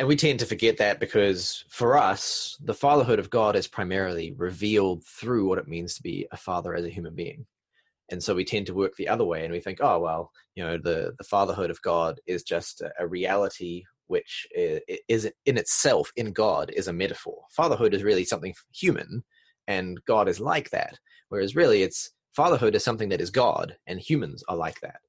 and 0.01 0.07
we 0.07 0.15
tend 0.15 0.39
to 0.39 0.47
forget 0.47 0.77
that 0.77 0.99
because 0.99 1.63
for 1.69 1.95
us 1.95 2.57
the 2.63 2.73
fatherhood 2.73 3.19
of 3.19 3.29
god 3.29 3.55
is 3.55 3.67
primarily 3.67 4.31
revealed 4.31 5.03
through 5.05 5.47
what 5.47 5.59
it 5.59 5.67
means 5.67 5.93
to 5.93 6.01
be 6.01 6.27
a 6.31 6.37
father 6.37 6.73
as 6.73 6.83
a 6.83 6.89
human 6.89 7.13
being. 7.13 7.45
And 8.09 8.21
so 8.21 8.33
we 8.33 8.43
tend 8.43 8.65
to 8.65 8.73
work 8.73 8.95
the 8.95 9.07
other 9.07 9.25
way 9.25 9.43
and 9.43 9.53
we 9.53 9.59
think 9.59 9.77
oh 9.79 9.99
well 9.99 10.31
you 10.55 10.63
know 10.63 10.79
the 10.79 11.13
the 11.19 11.23
fatherhood 11.23 11.69
of 11.69 11.79
god 11.83 12.19
is 12.25 12.41
just 12.41 12.81
a, 12.81 13.07
reality 13.07 13.83
which 14.07 14.47
is 14.55 15.31
in 15.45 15.57
itself 15.59 16.11
in 16.15 16.31
god 16.31 16.71
is 16.75 16.87
a 16.87 16.93
metaphor. 16.93 17.43
Fatherhood 17.51 17.93
is 17.93 18.01
really 18.01 18.25
something 18.25 18.55
human 18.73 19.23
and 19.67 19.99
god 20.07 20.27
is 20.27 20.39
like 20.39 20.71
that. 20.71 20.97
Whereas 21.29 21.55
really 21.55 21.83
it's 21.83 22.09
fatherhood 22.35 22.73
is 22.73 22.83
something 22.83 23.09
that 23.09 23.21
is 23.21 23.29
god 23.29 23.77
and 23.85 23.99
humans 23.99 24.43
are 24.47 24.57
like 24.57 24.81
that 24.81 25.01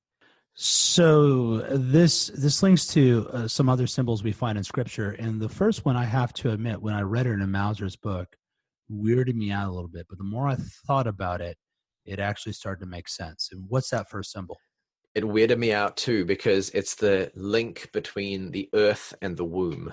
so 0.54 1.58
this 1.70 2.26
this 2.28 2.62
links 2.62 2.86
to 2.88 3.28
uh, 3.32 3.48
some 3.48 3.68
other 3.68 3.86
symbols 3.86 4.22
we 4.22 4.32
find 4.32 4.58
in 4.58 4.64
scripture, 4.64 5.12
and 5.12 5.40
the 5.40 5.48
first 5.48 5.84
one 5.84 5.96
I 5.96 6.04
have 6.04 6.32
to 6.34 6.50
admit, 6.50 6.80
when 6.80 6.94
I 6.94 7.00
read 7.00 7.26
it 7.26 7.32
in 7.32 7.50
Mouser's 7.50 7.96
book, 7.96 8.28
weirded 8.90 9.34
me 9.34 9.50
out 9.50 9.68
a 9.68 9.72
little 9.72 9.88
bit. 9.88 10.06
But 10.08 10.18
the 10.18 10.24
more 10.24 10.48
I 10.48 10.56
thought 10.86 11.06
about 11.06 11.40
it, 11.40 11.56
it 12.04 12.18
actually 12.18 12.52
started 12.52 12.84
to 12.84 12.90
make 12.90 13.08
sense. 13.08 13.48
And 13.52 13.64
what's 13.68 13.90
that 13.90 14.10
first 14.10 14.32
symbol? 14.32 14.58
It 15.14 15.24
weirded 15.24 15.58
me 15.58 15.72
out 15.72 15.96
too 15.96 16.24
because 16.24 16.70
it's 16.70 16.94
the 16.94 17.30
link 17.34 17.90
between 17.92 18.50
the 18.50 18.68
earth 18.74 19.14
and 19.22 19.36
the 19.36 19.44
womb. 19.44 19.92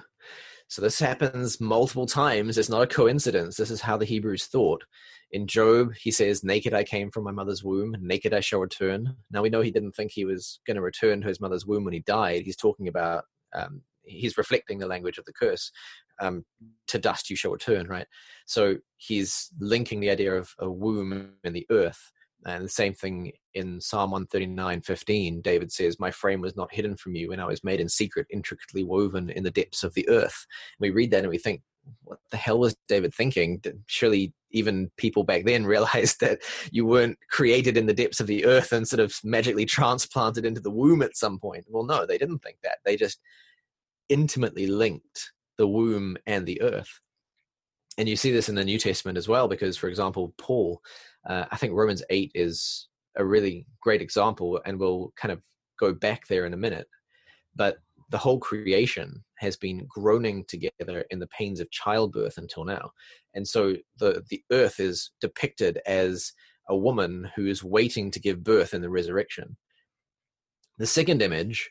So 0.69 0.83
this 0.83 0.99
happens 0.99 1.59
multiple 1.59 2.05
times. 2.05 2.57
It's 2.57 2.69
not 2.69 2.83
a 2.83 2.87
coincidence. 2.87 3.57
This 3.57 3.71
is 3.71 3.81
how 3.81 3.97
the 3.97 4.05
Hebrews 4.05 4.45
thought. 4.45 4.83
In 5.31 5.47
Job, 5.47 5.93
he 5.95 6.11
says, 6.11 6.43
Naked 6.43 6.75
I 6.75 6.83
came 6.83 7.09
from 7.09 7.23
my 7.23 7.31
mother's 7.31 7.63
womb, 7.63 7.95
naked 7.99 8.35
I 8.35 8.39
shall 8.39 8.59
return. 8.59 9.15
Now 9.31 9.41
we 9.41 9.49
know 9.49 9.61
he 9.61 9.71
didn't 9.71 9.93
think 9.93 10.11
he 10.11 10.25
was 10.25 10.59
going 10.67 10.75
to 10.75 10.81
return 10.81 11.21
to 11.21 11.27
his 11.27 11.41
mother's 11.41 11.65
womb 11.65 11.85
when 11.85 11.93
he 11.93 12.01
died. 12.01 12.43
He's 12.45 12.55
talking 12.55 12.87
about, 12.87 13.23
um, 13.55 13.81
he's 14.03 14.37
reflecting 14.37 14.77
the 14.77 14.87
language 14.87 15.17
of 15.17 15.25
the 15.25 15.33
curse. 15.33 15.71
Um, 16.21 16.45
to 16.87 16.99
dust 16.99 17.29
you 17.31 17.35
shall 17.35 17.51
return, 17.51 17.87
right? 17.87 18.05
So 18.45 18.77
he's 18.97 19.49
linking 19.59 20.01
the 20.01 20.11
idea 20.11 20.35
of 20.35 20.51
a 20.59 20.69
womb 20.69 21.31
in 21.43 21.53
the 21.53 21.65
earth. 21.71 22.11
And 22.45 22.63
the 22.63 22.69
same 22.69 22.93
thing 22.93 23.33
in 23.53 23.81
Psalm 23.81 24.11
139 24.11 24.81
15, 24.81 25.41
David 25.41 25.71
says, 25.71 25.99
My 25.99 26.11
frame 26.11 26.41
was 26.41 26.55
not 26.55 26.73
hidden 26.73 26.95
from 26.95 27.15
you 27.15 27.29
when 27.29 27.39
I 27.39 27.45
was 27.45 27.63
made 27.63 27.79
in 27.79 27.89
secret, 27.89 28.27
intricately 28.29 28.83
woven 28.83 29.29
in 29.29 29.43
the 29.43 29.51
depths 29.51 29.83
of 29.83 29.93
the 29.93 30.07
earth. 30.09 30.45
We 30.79 30.89
read 30.89 31.11
that 31.11 31.19
and 31.19 31.29
we 31.29 31.37
think, 31.37 31.61
what 32.03 32.19
the 32.31 32.37
hell 32.37 32.59
was 32.59 32.75
David 32.87 33.13
thinking? 33.13 33.61
Surely 33.87 34.33
even 34.51 34.91
people 34.97 35.23
back 35.23 35.45
then 35.45 35.65
realized 35.65 36.19
that 36.21 36.39
you 36.71 36.85
weren't 36.85 37.17
created 37.29 37.77
in 37.77 37.85
the 37.85 37.93
depths 37.93 38.19
of 38.19 38.27
the 38.27 38.45
earth 38.45 38.71
and 38.71 38.87
sort 38.87 38.99
of 38.99 39.13
magically 39.23 39.65
transplanted 39.65 40.45
into 40.45 40.61
the 40.61 40.71
womb 40.71 41.01
at 41.01 41.17
some 41.17 41.39
point. 41.39 41.65
Well, 41.67 41.85
no, 41.85 42.05
they 42.05 42.17
didn't 42.17 42.39
think 42.39 42.57
that. 42.63 42.77
They 42.85 42.95
just 42.95 43.19
intimately 44.07 44.67
linked 44.67 45.33
the 45.57 45.67
womb 45.67 46.17
and 46.25 46.45
the 46.45 46.61
earth. 46.61 46.99
And 47.97 48.07
you 48.07 48.15
see 48.15 48.31
this 48.31 48.47
in 48.47 48.55
the 48.55 48.63
New 48.63 48.79
Testament 48.79 49.17
as 49.17 49.27
well, 49.27 49.49
because, 49.49 49.75
for 49.75 49.89
example, 49.89 50.33
Paul, 50.37 50.81
uh, 51.27 51.45
I 51.51 51.57
think 51.57 51.73
Romans 51.73 52.03
8 52.09 52.31
is 52.35 52.87
a 53.17 53.25
really 53.25 53.65
great 53.81 54.01
example, 54.01 54.61
and 54.65 54.79
we'll 54.79 55.13
kind 55.15 55.31
of 55.31 55.41
go 55.79 55.93
back 55.93 56.27
there 56.27 56.45
in 56.45 56.53
a 56.53 56.57
minute. 56.57 56.87
But 57.55 57.77
the 58.09 58.17
whole 58.17 58.39
creation 58.39 59.23
has 59.37 59.55
been 59.55 59.85
groaning 59.87 60.43
together 60.47 61.05
in 61.11 61.19
the 61.19 61.27
pains 61.27 61.59
of 61.59 61.71
childbirth 61.71 62.37
until 62.37 62.63
now. 62.63 62.91
And 63.35 63.47
so 63.47 63.75
the, 63.99 64.23
the 64.29 64.43
earth 64.51 64.79
is 64.79 65.11
depicted 65.21 65.79
as 65.85 66.33
a 66.69 66.77
woman 66.77 67.29
who 67.35 67.47
is 67.47 67.63
waiting 67.63 68.11
to 68.11 68.19
give 68.19 68.43
birth 68.43 68.73
in 68.73 68.81
the 68.81 68.89
resurrection. 68.89 69.57
The 70.77 70.87
second 70.87 71.21
image 71.21 71.69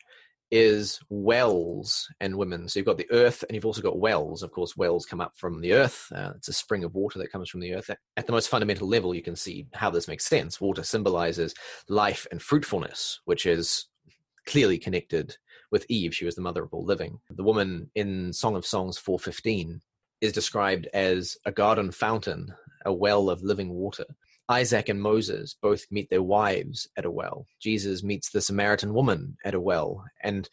is 0.50 1.00
wells 1.10 2.08
and 2.20 2.36
women. 2.36 2.68
So 2.68 2.78
you've 2.78 2.86
got 2.86 2.98
the 2.98 3.10
earth 3.10 3.44
and 3.48 3.54
you've 3.54 3.66
also 3.66 3.82
got 3.82 3.98
wells. 3.98 4.42
Of 4.42 4.50
course, 4.50 4.76
wells 4.76 5.06
come 5.06 5.20
up 5.20 5.32
from 5.36 5.60
the 5.60 5.72
earth. 5.72 6.10
Uh, 6.14 6.32
it's 6.36 6.48
a 6.48 6.52
spring 6.52 6.84
of 6.84 6.94
water 6.94 7.18
that 7.18 7.32
comes 7.32 7.50
from 7.50 7.60
the 7.60 7.74
earth. 7.74 7.90
At 8.16 8.26
the 8.26 8.32
most 8.32 8.48
fundamental 8.48 8.88
level, 8.88 9.14
you 9.14 9.22
can 9.22 9.36
see 9.36 9.66
how 9.74 9.90
this 9.90 10.08
makes 10.08 10.26
sense. 10.26 10.60
Water 10.60 10.82
symbolizes 10.82 11.54
life 11.88 12.26
and 12.30 12.40
fruitfulness, 12.40 13.20
which 13.24 13.46
is 13.46 13.86
clearly 14.46 14.78
connected 14.78 15.36
with 15.70 15.86
Eve. 15.88 16.14
She 16.14 16.24
was 16.24 16.34
the 16.34 16.42
mother 16.42 16.62
of 16.62 16.72
all 16.72 16.84
living. 16.84 17.18
The 17.30 17.44
woman 17.44 17.90
in 17.94 18.32
Song 18.32 18.56
of 18.56 18.64
Songs 18.64 18.96
415 18.96 19.80
is 20.20 20.32
described 20.32 20.88
as 20.94 21.36
a 21.44 21.52
garden 21.52 21.92
fountain, 21.92 22.52
a 22.86 22.92
well 22.92 23.30
of 23.30 23.42
living 23.42 23.70
water. 23.70 24.06
Isaac 24.48 24.88
and 24.88 25.00
Moses 25.00 25.56
both 25.60 25.84
meet 25.90 26.08
their 26.10 26.22
wives 26.22 26.88
at 26.96 27.04
a 27.04 27.10
well. 27.10 27.46
Jesus 27.60 28.02
meets 28.02 28.30
the 28.30 28.40
Samaritan 28.40 28.94
woman 28.94 29.36
at 29.44 29.54
a 29.54 29.60
well. 29.60 30.04
And 30.22 30.48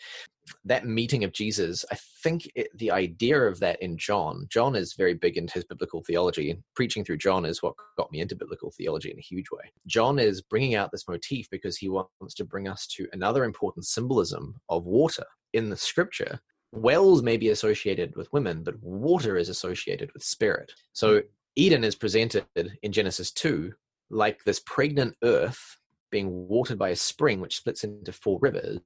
that 0.65 0.85
meeting 0.85 1.23
of 1.23 1.31
Jesus, 1.31 1.85
I 1.91 1.97
think 2.21 2.49
it, 2.55 2.67
the 2.77 2.91
idea 2.91 3.41
of 3.41 3.59
that 3.61 3.81
in 3.81 3.97
John, 3.97 4.47
John 4.49 4.75
is 4.75 4.93
very 4.93 5.13
big 5.13 5.37
into 5.37 5.53
his 5.53 5.63
biblical 5.63 6.03
theology, 6.03 6.51
and 6.51 6.61
preaching 6.75 7.03
through 7.03 7.17
John 7.17 7.45
is 7.45 7.63
what 7.63 7.73
got 7.97 8.11
me 8.11 8.19
into 8.19 8.35
biblical 8.35 8.71
theology 8.71 9.11
in 9.11 9.17
a 9.17 9.21
huge 9.21 9.49
way. 9.51 9.71
John 9.87 10.19
is 10.19 10.41
bringing 10.41 10.75
out 10.75 10.91
this 10.91 11.07
motif 11.07 11.49
because 11.49 11.77
he 11.77 11.89
wants 11.89 12.35
to 12.35 12.45
bring 12.45 12.67
us 12.67 12.87
to 12.87 13.07
another 13.13 13.43
important 13.43 13.85
symbolism 13.85 14.55
of 14.69 14.85
water 14.85 15.25
in 15.53 15.69
the 15.69 15.77
scripture. 15.77 16.39
Wells 16.71 17.23
may 17.23 17.37
be 17.37 17.49
associated 17.49 18.15
with 18.15 18.31
women, 18.33 18.63
but 18.63 18.81
water 18.83 19.37
is 19.37 19.49
associated 19.49 20.11
with 20.13 20.23
spirit. 20.23 20.73
So 20.93 21.19
hmm. 21.21 21.27
Eden 21.55 21.85
is 21.85 21.95
presented 21.95 22.45
in 22.83 22.91
Genesis 22.91 23.31
2 23.31 23.73
like 24.09 24.43
this 24.43 24.59
pregnant 24.59 25.15
earth 25.23 25.77
being 26.11 26.47
watered 26.47 26.77
by 26.77 26.89
a 26.89 26.95
spring 26.95 27.39
which 27.39 27.57
splits 27.57 27.83
into 27.83 28.11
four 28.11 28.39
rivers. 28.41 28.81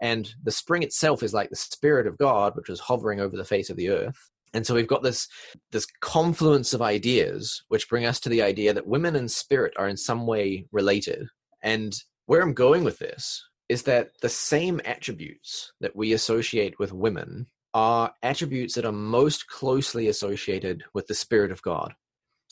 And 0.00 0.32
the 0.42 0.50
spring 0.50 0.82
itself 0.82 1.22
is 1.22 1.34
like 1.34 1.50
the 1.50 1.56
spirit 1.56 2.06
of 2.06 2.18
God, 2.18 2.56
which 2.56 2.68
was 2.68 2.80
hovering 2.80 3.20
over 3.20 3.36
the 3.36 3.44
face 3.44 3.70
of 3.70 3.76
the 3.76 3.90
earth. 3.90 4.30
And 4.52 4.66
so 4.66 4.74
we've 4.74 4.86
got 4.86 5.02
this 5.02 5.28
this 5.70 5.86
confluence 6.00 6.74
of 6.74 6.82
ideas 6.82 7.62
which 7.68 7.88
bring 7.88 8.04
us 8.04 8.18
to 8.20 8.28
the 8.28 8.42
idea 8.42 8.72
that 8.72 8.86
women 8.86 9.14
and 9.16 9.30
spirit 9.30 9.74
are 9.76 9.88
in 9.88 9.96
some 9.96 10.26
way 10.26 10.66
related. 10.72 11.26
And 11.62 11.94
where 12.26 12.42
I'm 12.42 12.54
going 12.54 12.84
with 12.84 12.98
this 12.98 13.44
is 13.68 13.84
that 13.84 14.10
the 14.20 14.28
same 14.28 14.80
attributes 14.84 15.72
that 15.80 15.94
we 15.94 16.12
associate 16.12 16.78
with 16.78 16.92
women 16.92 17.46
are 17.72 18.12
attributes 18.22 18.74
that 18.74 18.84
are 18.84 18.92
most 18.92 19.46
closely 19.46 20.08
associated 20.08 20.82
with 20.94 21.06
the 21.06 21.14
spirit 21.14 21.52
of 21.52 21.62
God. 21.62 21.94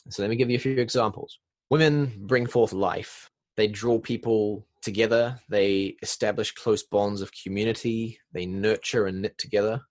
So 0.09 0.23
let 0.23 0.29
me 0.29 0.37
give 0.37 0.49
you 0.49 0.55
a 0.55 0.61
few 0.61 0.77
examples. 0.77 1.39
Women 1.69 2.13
bring 2.25 2.47
forth 2.47 2.73
life. 2.73 3.29
They 3.55 3.67
draw 3.67 3.99
people 3.99 4.65
together. 4.81 5.39
They 5.49 5.97
establish 6.01 6.51
close 6.51 6.81
bonds 6.81 7.21
of 7.21 7.31
community. 7.31 8.19
They 8.33 8.47
nurture 8.47 9.05
and 9.05 9.21
knit 9.21 9.37
together. 9.37 9.81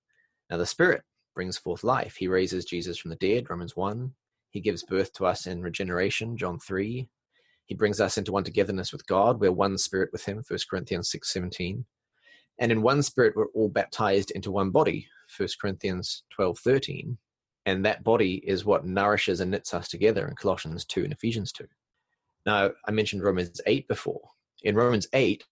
Now, 0.50 0.56
the 0.56 0.66
Spirit 0.66 1.02
brings 1.36 1.56
forth 1.56 1.84
life. 1.84 2.16
He 2.16 2.26
raises 2.26 2.64
Jesus 2.64 2.98
from 2.98 3.10
the 3.10 3.16
dead, 3.16 3.48
Romans 3.48 3.76
1. 3.76 4.12
He 4.50 4.60
gives 4.60 4.82
birth 4.82 5.12
to 5.14 5.26
us 5.26 5.46
in 5.46 5.62
regeneration, 5.62 6.36
John 6.36 6.58
3. 6.58 7.08
He 7.66 7.74
brings 7.76 8.00
us 8.00 8.18
into 8.18 8.32
one 8.32 8.44
togetherness 8.44 8.90
with 8.90 9.06
God. 9.06 9.38
We're 9.38 9.52
one 9.52 9.78
spirit 9.78 10.08
with 10.10 10.24
Him, 10.24 10.42
1 10.48 10.58
Corinthians 10.68 11.10
6 11.12 11.32
17. 11.32 11.84
And 12.58 12.72
in 12.72 12.82
one 12.82 13.04
spirit, 13.04 13.36
we're 13.36 13.52
all 13.54 13.68
baptized 13.68 14.32
into 14.32 14.50
one 14.50 14.70
body, 14.70 15.06
1 15.36 15.48
Corinthians 15.60 16.24
12 16.30 16.58
13 16.58 17.18
and 17.66 17.84
that 17.84 18.04
body 18.04 18.36
is 18.46 18.64
what 18.64 18.86
nourishes 18.86 19.40
and 19.40 19.50
knits 19.50 19.74
us 19.74 19.88
together 19.88 20.26
in 20.26 20.34
Colossians 20.34 20.84
2 20.84 21.04
and 21.04 21.12
Ephesians 21.12 21.52
2. 21.52 21.66
Now, 22.46 22.70
I 22.86 22.90
mentioned 22.90 23.22
Romans 23.22 23.60
8 23.66 23.88
before. 23.88 24.30
In 24.62 24.74
Romans 24.74 25.06
8, 25.12 25.44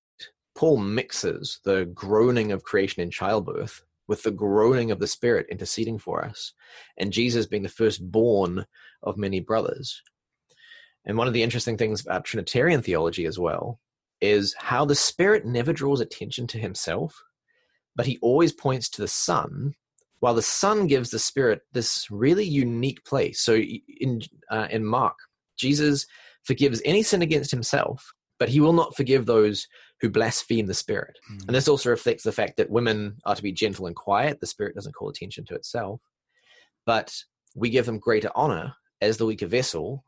Paul 0.57 0.79
mixes 0.79 1.61
the 1.65 1.85
groaning 1.87 2.53
of 2.53 2.63
creation 2.65 3.03
in 3.03 3.11
childbirth 3.11 3.83
with 4.09 4.23
the 4.23 4.31
groaning 4.31 4.91
of 4.91 4.99
the 4.99 5.07
Spirit 5.07 5.47
interceding 5.51 5.99
for 5.99 6.25
us, 6.25 6.53
and 6.97 7.13
Jesus 7.13 7.47
being 7.47 7.63
the 7.63 7.69
firstborn 7.69 8.65
of 9.03 9.19
many 9.19 9.41
brothers. 9.41 10.01
And 11.05 11.17
one 11.17 11.27
of 11.27 11.35
the 11.35 11.43
interesting 11.43 11.77
things 11.77 12.01
about 12.01 12.25
Trinitarian 12.25 12.83
theology 12.83 13.27
as 13.27 13.39
well 13.39 13.81
is 14.21 14.55
how 14.59 14.85
the 14.85 14.95
Spirit 14.95 15.45
never 15.45 15.73
draws 15.73 16.01
attention 16.01 16.47
to 16.49 16.59
himself, 16.59 17.23
but 17.95 18.07
he 18.07 18.19
always 18.23 18.53
points 18.53 18.89
to 18.91 19.03
the 19.03 19.09
Son 19.09 19.75
while 20.21 20.35
the 20.35 20.43
Son 20.43 20.87
gives 20.87 21.11
the 21.11 21.19
Spirit 21.19 21.61
this 21.73 22.11
really 22.11 22.45
unique 22.45 23.05
place. 23.05 23.41
So 23.41 23.57
in 23.57 24.23
uh, 24.51 24.69
in 24.71 24.85
Mark, 24.85 25.17
Jesus 25.59 26.07
forgives 26.45 26.81
any 26.85 27.03
sin 27.03 27.23
against 27.23 27.51
himself, 27.51 28.13
but 28.39 28.49
he 28.49 28.61
will 28.61 28.73
not 28.73 28.97
forgive 28.97 29.27
those 29.27 29.67
who 30.01 30.11
blaspheme 30.11 30.67
the 30.67 30.75
Spirit. 30.75 31.19
Mm. 31.33 31.47
And 31.47 31.57
this 31.57 31.69
also 31.69 31.91
reflects 31.91 32.23
the 32.23 32.33
fact 32.33 32.57
that 32.57 32.71
women 32.71 33.17
are 33.25 33.35
to 33.35 33.43
be 33.43 33.53
gentle 33.53 33.87
and 33.87 33.97
quiet. 33.97 34.41
The 34.41 34.47
Spirit 34.47 34.75
doesn't 34.75 34.95
call 34.95 35.09
attention 35.09 35.45
to 35.47 35.55
itself, 35.55 36.01
but 36.85 37.15
we 37.55 37.71
give 37.71 37.87
them 37.87 37.99
greater 37.99 38.31
honor 38.35 38.75
as 39.01 39.17
the 39.17 39.27
weaker 39.27 39.47
vessel. 39.47 40.05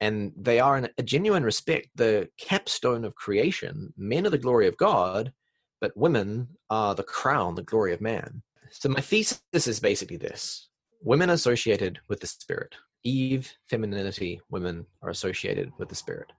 And 0.00 0.32
they 0.36 0.58
are, 0.58 0.76
in 0.76 0.88
a 0.98 1.02
genuine 1.02 1.44
respect, 1.44 1.88
the 1.94 2.28
capstone 2.36 3.04
of 3.04 3.14
creation. 3.14 3.94
Men 3.96 4.26
are 4.26 4.30
the 4.30 4.38
glory 4.38 4.66
of 4.66 4.76
God, 4.76 5.32
but 5.80 5.96
women 5.96 6.48
are 6.70 6.94
the 6.94 7.04
crown, 7.04 7.54
the 7.54 7.62
glory 7.62 7.94
of 7.94 8.00
man. 8.00 8.42
So 8.72 8.88
my 8.88 9.00
thesis 9.00 9.40
is 9.54 9.80
basically 9.80 10.16
this: 10.16 10.68
women 11.02 11.30
associated 11.30 12.00
with 12.08 12.20
the 12.20 12.26
spirit. 12.26 12.74
Eve, 13.04 13.52
femininity, 13.68 14.40
women 14.50 14.86
are 15.02 15.10
associated 15.10 15.70
with 15.78 15.88
the 15.88 15.94
spirit. 15.94 16.30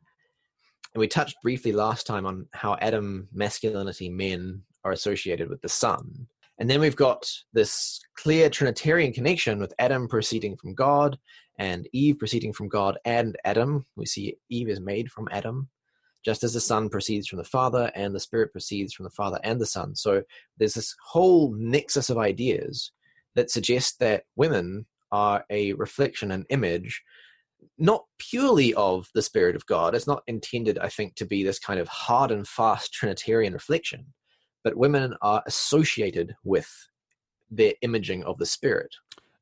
And 0.94 1.00
we 1.00 1.08
touched 1.08 1.36
briefly 1.44 1.72
last 1.72 2.08
time 2.08 2.26
on 2.26 2.48
how 2.54 2.78
Adam, 2.82 3.28
masculinity, 3.34 4.10
men 4.10 4.62
are 4.84 4.92
associated 4.92 5.50
with 5.50 5.62
the 5.62 5.70
sun. 5.70 6.28
And 6.60 6.70
then 6.70 6.80
we've 6.80 6.96
got 6.96 7.30
this 7.52 8.00
clear 8.16 8.50
Trinitarian 8.50 9.12
connection 9.12 9.60
with 9.60 9.74
Adam 9.80 10.08
proceeding 10.08 10.56
from 10.56 10.76
God 10.76 11.18
and 11.60 11.88
Eve 11.94 12.20
proceeding 12.20 12.54
from 12.54 12.70
God 12.70 12.98
and 13.06 13.36
Adam. 13.44 13.86
We 13.96 14.06
see 14.06 14.38
Eve 14.50 14.70
is 14.70 14.80
made 14.80 15.12
from 15.12 15.28
Adam 15.32 15.68
just 16.24 16.44
as 16.44 16.54
the 16.54 16.62
Son 16.62 16.90
proceeds 16.90 17.28
from 17.28 17.38
the 17.38 17.44
Father 17.44 17.92
and 17.96 18.14
the 18.14 18.20
Spirit 18.20 18.52
proceeds 18.52 18.94
from 18.94 19.04
the 19.04 19.10
Father 19.10 19.40
and 19.44 19.60
the 19.60 19.66
Son. 19.66 19.96
So 19.96 20.24
there's 20.58 20.74
this 20.74 20.96
whole 21.06 21.54
nexus 21.58 22.10
of 22.10 22.18
ideas 22.18 22.92
that 23.36 23.52
suggest 23.52 24.00
that 24.00 24.24
women 24.36 24.86
are 25.12 25.46
a 25.50 25.74
reflection, 25.74 26.32
an 26.32 26.46
image, 26.50 27.02
not 27.78 28.04
purely 28.18 28.74
of 28.76 29.08
the 29.14 29.22
Spirit 29.22 29.56
of 29.56 29.66
God. 29.66 29.96
It's 29.96 30.08
not 30.08 30.24
intended, 30.28 30.78
I 30.80 30.90
think, 30.90 31.16
to 31.16 31.26
be 31.26 31.44
this 31.44 31.60
kind 31.60 31.80
of 31.80 31.88
hard 31.88 32.32
and 32.32 32.48
fast 32.48 32.94
Trinitarian 32.94 33.54
reflection, 33.54 34.06
but 34.64 34.78
women 34.78 35.16
are 35.22 35.44
associated 35.46 36.36
with 36.44 36.70
their 37.50 37.74
imaging 37.82 38.24
of 38.24 38.38
the 38.38 38.46
Spirit. 38.46 38.96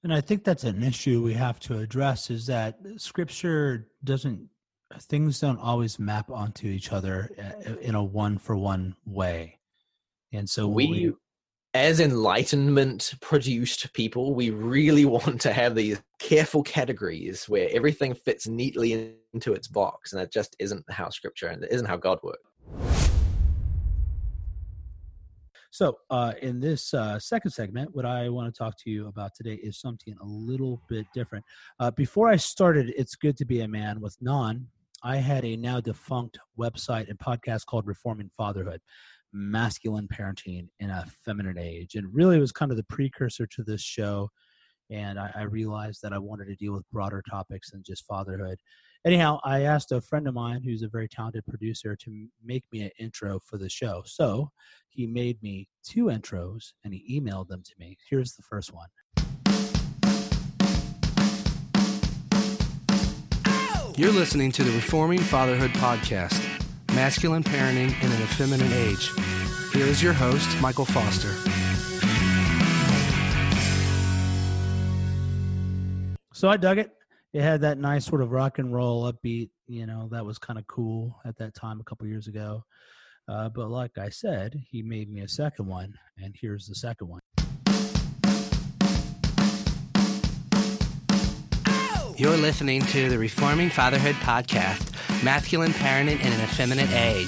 And 0.03 0.13
I 0.13 0.19
think 0.21 0.43
that's 0.43 0.63
an 0.63 0.81
issue 0.83 1.21
we 1.21 1.33
have 1.33 1.59
to 1.61 1.77
address 1.77 2.31
is 2.31 2.47
that 2.47 2.79
scripture 2.97 3.87
doesn't 4.03 4.49
things 4.99 5.39
don't 5.39 5.59
always 5.59 5.99
map 5.99 6.29
onto 6.29 6.67
each 6.67 6.91
other 6.91 7.31
uh, 7.37 7.73
in 7.81 7.95
a 7.95 8.03
one 8.03 8.37
for 8.37 8.55
one 8.55 8.95
way. 9.05 9.59
And 10.33 10.49
so 10.49 10.67
we, 10.67 10.87
we, 10.87 11.13
as 11.73 11.99
enlightenment 11.99 13.13
produced 13.21 13.93
people, 13.93 14.33
we 14.33 14.49
really 14.49 15.05
want 15.17 15.41
to 15.41 15.53
have 15.53 15.75
these 15.75 16.01
careful 16.19 16.63
categories 16.63 17.45
where 17.47 17.69
everything 17.71 18.13
fits 18.13 18.47
neatly 18.47 19.15
into 19.33 19.53
its 19.53 19.67
box. 19.67 20.13
And 20.13 20.21
that 20.21 20.31
just 20.31 20.55
isn't 20.59 20.89
how 20.89 21.09
scripture 21.09 21.47
and 21.47 21.63
it 21.63 21.71
isn't 21.71 21.87
how 21.87 21.97
God 21.97 22.19
works. 22.23 23.11
So, 25.73 25.99
uh, 26.09 26.33
in 26.41 26.59
this 26.59 26.93
uh, 26.93 27.17
second 27.17 27.51
segment, 27.51 27.95
what 27.95 28.05
I 28.05 28.27
want 28.27 28.53
to 28.53 28.57
talk 28.57 28.75
to 28.83 28.89
you 28.89 29.07
about 29.07 29.31
today 29.33 29.53
is 29.53 29.79
something 29.79 30.17
a 30.21 30.25
little 30.25 30.81
bit 30.89 31.05
different. 31.13 31.45
Uh, 31.79 31.91
before 31.91 32.27
I 32.27 32.35
started, 32.35 32.93
It's 32.97 33.15
Good 33.15 33.37
to 33.37 33.45
Be 33.45 33.61
a 33.61 33.67
Man 33.69 34.01
with 34.01 34.19
Bnonn, 34.19 34.65
I 35.03 35.17
had 35.17 35.45
a 35.45 35.57
now 35.57 35.79
defunct 35.79 36.37
website 36.59 37.09
and 37.09 37.17
podcast 37.17 37.65
called 37.65 37.87
Reforming 37.87 38.29
Fatherhood 38.37 38.81
masculine 39.33 40.07
parenting 40.07 40.67
in 40.79 40.89
a 40.89 41.05
feminine 41.23 41.57
age. 41.57 41.95
And 41.95 42.13
really, 42.13 42.37
it 42.37 42.41
was 42.41 42.51
kind 42.51 42.71
of 42.71 42.77
the 42.77 42.83
precursor 42.83 43.47
to 43.47 43.63
this 43.63 43.81
show. 43.81 44.29
And 44.89 45.17
I, 45.17 45.31
I, 45.33 45.41
realized 45.43 46.01
that 46.03 46.11
I 46.11 46.17
wanted 46.17 46.45
to 46.47 46.55
deal 46.55 46.73
with 46.73 46.89
broader 46.91 47.23
topics 47.29 47.71
than 47.71 47.81
just 47.81 48.05
fatherhood. 48.05 48.57
Anyhow, 49.05 49.39
I 49.45 49.61
asked 49.61 49.93
a 49.93 50.01
friend 50.01 50.27
of 50.27 50.33
mine 50.33 50.61
who's 50.63 50.83
a 50.83 50.89
very 50.89 51.07
talented 51.07 51.45
producer 51.45 51.95
to 51.95 52.27
make 52.43 52.63
me 52.73 52.81
an 52.81 52.91
intro 52.99 53.39
for 53.39 53.57
the 53.57 53.69
show. 53.69 54.03
So 54.05 54.51
he 54.89 55.07
made 55.07 55.41
me 55.41 55.69
two 55.83 56.05
intros 56.05 56.73
and 56.83 56.93
he 56.93 57.19
emailed 57.19 57.47
them 57.47 57.63
to 57.63 57.71
me. 57.79 57.97
Here's 58.09 58.33
the 58.33 58.43
first 58.43 58.73
one. 58.73 58.89
You're 63.97 64.13
listening 64.13 64.53
to 64.53 64.63
the 64.63 64.71
Reforming 64.71 65.19
Fatherhood 65.19 65.71
Podcast 65.71 66.41
Masculine 66.95 67.43
Parenting 67.43 67.89
in 68.01 68.11
an 68.11 68.21
Effeminate 68.21 68.71
Age. 68.71 69.11
Here 69.73 69.85
is 69.85 70.01
your 70.01 70.13
host, 70.13 70.49
Michael 70.61 70.85
Foster. 70.85 71.33
So 76.33 76.47
I 76.47 76.55
dug 76.55 76.77
it. 76.77 76.91
It 77.33 77.41
had 77.41 77.61
that 77.61 77.77
nice 77.77 78.05
sort 78.05 78.21
of 78.21 78.31
rock 78.31 78.59
and 78.59 78.73
roll 78.73 79.11
upbeat, 79.11 79.49
you 79.67 79.85
know, 79.85 80.07
that 80.11 80.25
was 80.25 80.37
kind 80.37 80.57
of 80.57 80.65
cool 80.67 81.19
at 81.25 81.37
that 81.37 81.53
time 81.53 81.81
a 81.81 81.83
couple 81.83 82.07
years 82.07 82.27
ago. 82.27 82.63
Uh, 83.27 83.49
but 83.49 83.69
like 83.69 83.97
I 83.97 84.09
said, 84.09 84.55
he 84.69 84.81
made 84.81 85.11
me 85.11 85.21
a 85.21 85.27
second 85.27 85.67
one, 85.67 85.93
and 86.17 86.33
here's 86.39 86.65
the 86.65 86.75
second 86.75 87.07
one. 87.07 87.19
You're 92.21 92.37
listening 92.37 92.83
to 92.83 93.09
the 93.09 93.17
Reforming 93.17 93.71
Fatherhood 93.71 94.13
Podcast, 94.17 94.93
Masculine 95.23 95.71
Parenting 95.71 96.23
in 96.23 96.31
an 96.31 96.39
Effeminate 96.41 96.91
Age. 96.91 97.27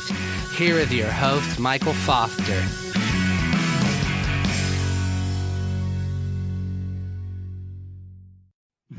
Here 0.56 0.78
is 0.78 0.94
your 0.94 1.10
host, 1.10 1.60
Michael 1.60 1.94
Foster. 1.94 2.62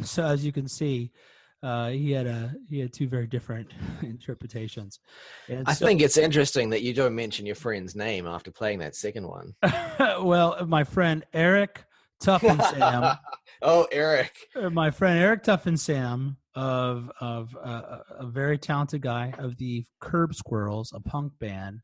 So 0.03 0.25
as 0.25 0.45
you 0.45 0.51
can 0.51 0.67
see, 0.67 1.13
uh, 1.63 1.91
he 1.91 2.11
had 2.11 2.27
a 2.27 2.53
he 2.69 2.81
had 2.81 2.93
two 2.93 3.07
very 3.07 3.29
different 3.29 3.73
interpretations. 4.03 4.99
And 5.49 5.63
I 5.69 5.75
so, 5.75 5.87
think 5.87 6.01
it's 6.01 6.17
interesting 6.17 6.71
that 6.71 6.83
you 6.83 6.93
don't 6.93 7.15
mention 7.15 7.47
your 7.47 7.55
friend's 7.55 7.95
name 7.95 8.27
after 8.27 8.51
playing 8.51 8.81
that 8.81 8.97
second 8.97 9.29
one. 9.29 9.55
well, 10.21 10.57
my 10.67 10.83
friend 10.83 11.25
Eric 11.33 11.85
Tuffin 12.21 12.61
Sam. 12.71 13.17
oh, 13.65 13.89
Eric. 13.91 14.47
Uh, 14.55 14.71
my 14.71 14.91
friend 14.91 15.19
Eric 15.19 15.43
Tuffin 15.43 15.79
Sam 15.79 16.37
of 16.55 17.11
of 17.21 17.57
uh, 17.63 17.99
a 18.11 18.27
very 18.27 18.59
talented 18.59 19.03
guy 19.03 19.35
of 19.39 19.57
the 19.57 19.85
Curb 20.01 20.35
Squirrels, 20.35 20.93
a 20.95 21.01
punk 21.01 21.33
band 21.41 21.81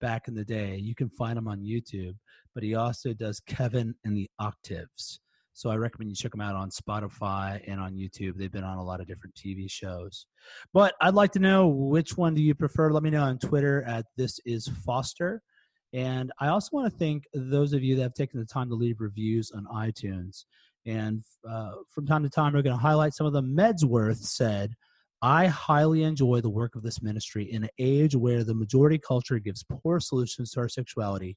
back 0.00 0.28
in 0.28 0.34
the 0.34 0.44
day. 0.44 0.76
You 0.76 0.94
can 0.94 1.08
find 1.08 1.38
him 1.38 1.48
on 1.48 1.60
YouTube, 1.60 2.16
but 2.54 2.62
he 2.62 2.74
also 2.74 3.12
does 3.12 3.40
Kevin 3.40 3.94
and 4.04 4.16
the 4.16 4.28
Octaves. 4.38 5.20
So 5.52 5.68
I 5.68 5.76
recommend 5.76 6.10
you 6.10 6.16
check 6.16 6.32
them 6.32 6.40
out 6.40 6.54
on 6.54 6.70
Spotify 6.70 7.60
and 7.66 7.80
on 7.80 7.94
YouTube. 7.94 8.36
They've 8.36 8.52
been 8.52 8.64
on 8.64 8.78
a 8.78 8.84
lot 8.84 9.00
of 9.00 9.06
different 9.06 9.34
TV 9.34 9.70
shows. 9.70 10.26
But 10.72 10.94
I'd 11.00 11.14
like 11.14 11.32
to 11.32 11.38
know 11.38 11.68
which 11.68 12.16
one 12.16 12.34
do 12.34 12.40
you 12.40 12.54
prefer? 12.54 12.90
Let 12.90 13.02
me 13.02 13.10
know 13.10 13.22
on 13.22 13.38
Twitter 13.38 13.82
at 13.82 14.06
this 14.16 14.38
is 14.46 14.68
Foster. 14.86 15.42
And 15.92 16.32
I 16.38 16.48
also 16.48 16.70
want 16.72 16.90
to 16.90 16.98
thank 16.98 17.24
those 17.34 17.72
of 17.72 17.82
you 17.82 17.96
that 17.96 18.02
have 18.02 18.14
taken 18.14 18.38
the 18.38 18.46
time 18.46 18.68
to 18.68 18.74
leave 18.74 19.00
reviews 19.00 19.50
on 19.50 19.66
iTunes. 19.66 20.44
And 20.86 21.22
uh, 21.48 21.72
from 21.90 22.06
time 22.06 22.22
to 22.22 22.30
time, 22.30 22.52
we're 22.52 22.62
going 22.62 22.76
to 22.76 22.82
highlight 22.82 23.14
some 23.14 23.26
of 23.26 23.32
them. 23.32 23.54
Medsworth 23.54 24.18
said, 24.18 24.72
I 25.22 25.46
highly 25.46 26.02
enjoy 26.02 26.40
the 26.40 26.48
work 26.48 26.76
of 26.76 26.82
this 26.82 27.02
ministry 27.02 27.52
in 27.52 27.64
an 27.64 27.70
age 27.78 28.16
where 28.16 28.42
the 28.42 28.54
majority 28.54 28.98
culture 28.98 29.38
gives 29.38 29.64
poor 29.64 30.00
solutions 30.00 30.52
to 30.52 30.60
our 30.60 30.68
sexuality 30.68 31.36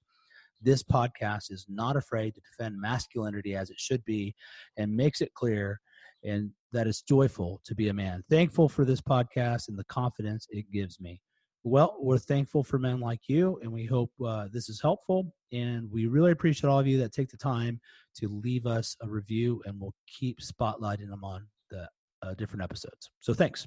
this 0.63 0.81
podcast 0.81 1.51
is 1.51 1.65
not 1.69 1.95
afraid 1.95 2.33
to 2.33 2.41
defend 2.41 2.79
masculinity 2.79 3.55
as 3.55 3.69
it 3.69 3.79
should 3.79 4.03
be 4.05 4.33
and 4.77 4.95
makes 4.95 5.21
it 5.21 5.33
clear 5.33 5.79
and 6.23 6.50
that 6.71 6.88
it's 6.88 7.01
joyful 7.01 7.62
to 7.65 7.75
be 7.75 7.89
a 7.89 7.93
man. 7.93 8.23
Thankful 8.29 8.69
for 8.69 8.85
this 8.85 9.01
podcast 9.01 9.67
and 9.67 9.77
the 9.77 9.83
confidence 9.85 10.47
it 10.50 10.71
gives 10.71 11.00
me. 11.00 11.21
Well, 11.65 11.96
we're 11.98 12.17
thankful 12.17 12.62
for 12.62 12.77
men 12.77 13.00
like 13.00 13.22
you, 13.29 13.58
and 13.62 13.72
we 13.72 13.86
hope 13.86 14.12
uh, 14.24 14.48
this 14.51 14.67
is 14.67 14.82
helpful. 14.82 15.34
And 15.53 15.89
we 15.89 16.08
really 16.08 16.32
appreciate 16.32 16.70
all 16.70 16.77
of 16.77 16.88
you 16.88 16.98
that 16.98 17.13
take 17.13 17.29
the 17.29 17.38
time 17.38 17.79
to 18.15 18.27
leave 18.27 18.65
us 18.65 18.98
a 19.01 19.08
review, 19.08 19.62
and 19.65 19.79
we'll 19.79 19.96
keep 20.05 20.41
spotlighting 20.41 21.10
them 21.10 21.24
on 21.24 21.48
the 21.70 21.88
uh, 22.22 22.34
different 22.34 22.63
episodes. 22.63 23.12
So 23.22 23.34
thanks. 23.34 23.65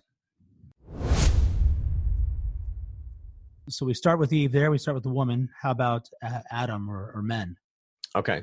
So 3.70 3.86
we 3.86 3.94
start 3.94 4.18
with 4.18 4.30
Eve 4.30 4.52
there. 4.52 4.70
We 4.70 4.76
start 4.76 4.94
with 4.94 5.04
the 5.04 5.08
woman. 5.08 5.48
How 5.58 5.70
about 5.70 6.06
Adam 6.50 6.90
or, 6.90 7.12
or 7.14 7.22
men? 7.22 7.56
Okay. 8.14 8.42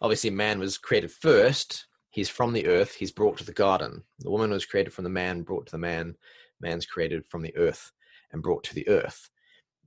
Obviously, 0.00 0.30
man 0.30 0.58
was 0.58 0.78
created 0.78 1.12
first. 1.12 1.86
He's 2.08 2.30
from 2.30 2.54
the 2.54 2.66
earth. 2.68 2.94
He's 2.94 3.12
brought 3.12 3.36
to 3.36 3.44
the 3.44 3.52
garden. 3.52 4.02
The 4.20 4.30
woman 4.30 4.50
was 4.50 4.64
created 4.64 4.94
from 4.94 5.04
the 5.04 5.10
man, 5.10 5.42
brought 5.42 5.66
to 5.66 5.72
the 5.72 5.78
man. 5.78 6.14
Man's 6.58 6.86
created 6.86 7.26
from 7.26 7.42
the 7.42 7.54
earth 7.56 7.92
and 8.34 8.42
brought 8.42 8.64
to 8.64 8.74
the 8.74 8.86
earth. 8.88 9.30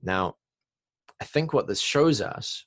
Now, 0.02 0.34
I 1.20 1.24
think 1.24 1.52
what 1.52 1.68
this 1.68 1.80
shows 1.80 2.20
us, 2.20 2.64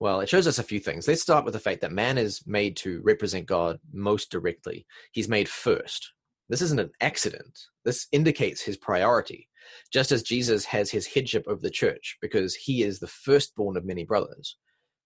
well, 0.00 0.20
it 0.20 0.28
shows 0.28 0.46
us 0.46 0.58
a 0.58 0.64
few 0.64 0.80
things. 0.80 1.08
Let's 1.08 1.22
start 1.22 1.44
with 1.46 1.54
the 1.54 1.60
fact 1.60 1.80
that 1.80 1.92
man 1.92 2.18
is 2.18 2.42
made 2.46 2.76
to 2.78 3.00
represent 3.04 3.46
God 3.46 3.78
most 3.92 4.30
directly. 4.30 4.84
He's 5.12 5.28
made 5.28 5.48
first. 5.48 6.12
This 6.48 6.60
isn't 6.60 6.80
an 6.80 6.90
accident. 7.00 7.58
This 7.84 8.08
indicates 8.12 8.60
his 8.60 8.76
priority 8.76 9.48
just 9.92 10.12
as 10.12 10.22
Jesus 10.22 10.64
has 10.64 10.90
his 10.90 11.06
headship 11.06 11.44
over 11.46 11.60
the 11.60 11.70
church 11.70 12.18
because 12.20 12.54
he 12.54 12.82
is 12.82 12.98
the 12.98 13.06
firstborn 13.06 13.76
of 13.76 13.84
many 13.84 14.04
brothers. 14.04 14.56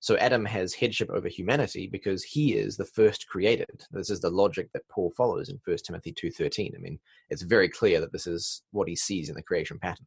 So 0.01 0.17
Adam 0.19 0.45
has 0.45 0.75
headship 0.75 1.11
over 1.11 1.29
humanity 1.29 1.89
because 1.91 2.23
he 2.23 2.55
is 2.55 2.77
the 2.77 2.85
first 2.85 3.27
created. 3.29 3.85
This 3.91 4.11
is 4.11 4.21
the 4.21 4.31
logic 4.31 4.71
that 4.73 4.89
Paul 4.89 5.13
follows 5.17 5.49
in 5.49 5.59
1 5.65 5.79
Timothy 5.87 6.13
2:13. 6.13 6.75
I 6.77 6.79
mean, 6.79 6.99
it's 7.31 7.43
very 7.43 7.69
clear 7.69 8.01
that 8.01 8.13
this 8.13 8.27
is 8.27 8.63
what 8.73 8.89
he 8.89 8.97
sees 8.97 9.29
in 9.29 9.35
the 9.35 9.43
creation 9.43 9.79
pattern. 9.79 10.07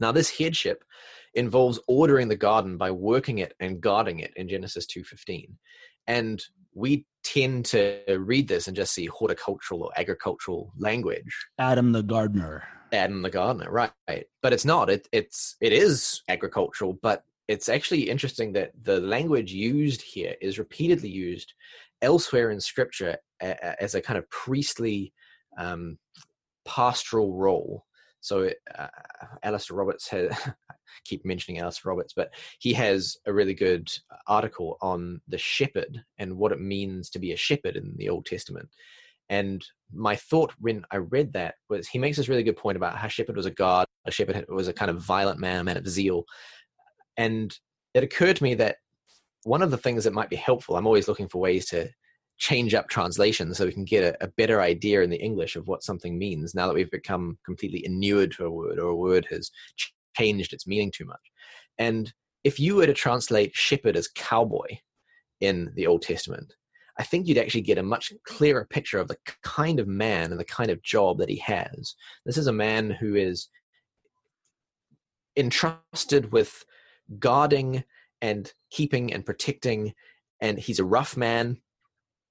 Now, 0.00 0.12
this 0.12 0.36
headship 0.36 0.82
involves 1.34 1.78
ordering 1.86 2.28
the 2.28 2.36
garden 2.36 2.76
by 2.78 2.90
working 2.90 3.38
it 3.38 3.54
and 3.60 3.80
guarding 3.80 4.20
it 4.20 4.32
in 4.36 4.48
Genesis 4.48 4.86
2:15. 4.86 5.56
And 6.06 6.42
we 6.74 7.06
tend 7.22 7.66
to 7.66 8.02
read 8.18 8.48
this 8.48 8.66
and 8.66 8.76
just 8.76 8.92
see 8.94 9.06
horticultural 9.06 9.82
or 9.84 9.90
agricultural 9.96 10.72
language. 10.78 11.46
Adam 11.58 11.92
the 11.92 12.02
gardener. 12.02 12.66
Adam 12.92 13.22
the 13.22 13.30
gardener, 13.30 13.70
right? 13.70 13.92
But 14.42 14.52
it's 14.52 14.64
not. 14.64 14.90
It 14.90 15.08
it's 15.12 15.56
it 15.60 15.72
is 15.72 16.22
agricultural, 16.28 16.98
but 17.02 17.24
it's 17.50 17.68
actually 17.68 18.08
interesting 18.08 18.52
that 18.52 18.70
the 18.80 19.00
language 19.00 19.52
used 19.52 20.02
here 20.02 20.36
is 20.40 20.56
repeatedly 20.56 21.08
used 21.08 21.52
elsewhere 22.00 22.52
in 22.52 22.60
Scripture 22.60 23.16
as 23.40 23.96
a 23.96 24.00
kind 24.00 24.16
of 24.16 24.30
priestly 24.30 25.12
um, 25.58 25.98
pastoral 26.64 27.34
role. 27.34 27.84
So 28.20 28.50
uh, 28.78 28.86
Alastair 29.42 29.76
Roberts 29.76 30.08
has 30.10 30.30
keep 31.04 31.24
mentioning 31.24 31.60
Alastair 31.60 31.90
Roberts, 31.90 32.12
but 32.14 32.32
he 32.60 32.72
has 32.74 33.16
a 33.26 33.32
really 33.32 33.54
good 33.54 33.90
article 34.28 34.78
on 34.80 35.20
the 35.26 35.38
shepherd 35.38 36.04
and 36.18 36.36
what 36.36 36.52
it 36.52 36.60
means 36.60 37.10
to 37.10 37.18
be 37.18 37.32
a 37.32 37.36
shepherd 37.36 37.74
in 37.74 37.94
the 37.96 38.10
Old 38.10 38.26
Testament. 38.26 38.68
And 39.28 39.64
my 39.92 40.16
thought 40.16 40.52
when 40.58 40.84
I 40.90 40.96
read 40.98 41.32
that 41.32 41.54
was 41.68 41.88
he 41.88 41.98
makes 41.98 42.16
this 42.16 42.28
really 42.28 42.42
good 42.42 42.56
point 42.56 42.76
about 42.76 42.96
how 42.96 43.06
Shepherd 43.06 43.36
was 43.36 43.46
a 43.46 43.50
god, 43.50 43.86
a 44.04 44.10
shepherd 44.10 44.44
was 44.48 44.66
a 44.66 44.72
kind 44.72 44.90
of 44.90 45.00
violent 45.00 45.38
man, 45.38 45.60
a 45.60 45.64
man 45.64 45.76
of 45.76 45.88
zeal. 45.88 46.24
And 47.20 47.54
it 47.92 48.02
occurred 48.02 48.36
to 48.36 48.42
me 48.42 48.54
that 48.54 48.76
one 49.42 49.60
of 49.60 49.70
the 49.70 49.76
things 49.76 50.04
that 50.04 50.14
might 50.14 50.30
be 50.30 50.36
helpful, 50.36 50.74
I'm 50.74 50.86
always 50.86 51.06
looking 51.06 51.28
for 51.28 51.38
ways 51.38 51.66
to 51.66 51.90
change 52.38 52.72
up 52.72 52.88
translations 52.88 53.58
so 53.58 53.66
we 53.66 53.72
can 53.72 53.84
get 53.84 54.02
a, 54.02 54.24
a, 54.24 54.28
better 54.38 54.62
idea 54.62 55.02
in 55.02 55.10
the 55.10 55.22
English 55.22 55.54
of 55.54 55.68
what 55.68 55.82
something 55.82 56.18
means 56.18 56.54
now 56.54 56.66
that 56.66 56.74
we've 56.74 56.90
become 56.90 57.36
completely 57.44 57.84
inured 57.84 58.32
to 58.32 58.46
a 58.46 58.50
word 58.50 58.78
or 58.78 58.88
a 58.88 58.96
word 58.96 59.26
has 59.28 59.50
changed 60.16 60.54
its 60.54 60.66
meaning 60.66 60.90
too 60.90 61.04
much. 61.04 61.20
And 61.76 62.10
if 62.42 62.58
you 62.58 62.76
were 62.76 62.86
to 62.86 62.94
translate 62.94 63.54
shepherd 63.54 63.98
as 63.98 64.08
cowboy 64.08 64.78
in 65.42 65.70
the 65.76 65.86
Old 65.86 66.00
Testament, 66.00 66.54
I 66.98 67.02
think 67.02 67.26
you'd 67.26 67.36
actually 67.36 67.60
get 67.60 67.76
a 67.76 67.82
much 67.82 68.14
clearer 68.24 68.66
picture 68.70 68.98
of 68.98 69.08
the 69.08 69.18
kind 69.42 69.78
of 69.78 69.86
man 69.86 70.30
and 70.30 70.40
the 70.40 70.44
kind 70.46 70.70
of 70.70 70.82
job 70.82 71.18
that 71.18 71.28
he 71.28 71.36
has. 71.36 71.94
This 72.24 72.38
is 72.38 72.46
a 72.46 72.52
man 72.52 72.88
who 72.88 73.14
is 73.14 73.48
entrusted 75.36 76.32
with 76.32 76.64
guarding 77.18 77.84
and 78.22 78.52
keeping 78.70 79.12
and 79.12 79.24
protecting, 79.24 79.94
and 80.40 80.58
he's 80.58 80.78
a 80.78 80.84
rough 80.84 81.16
man. 81.16 81.58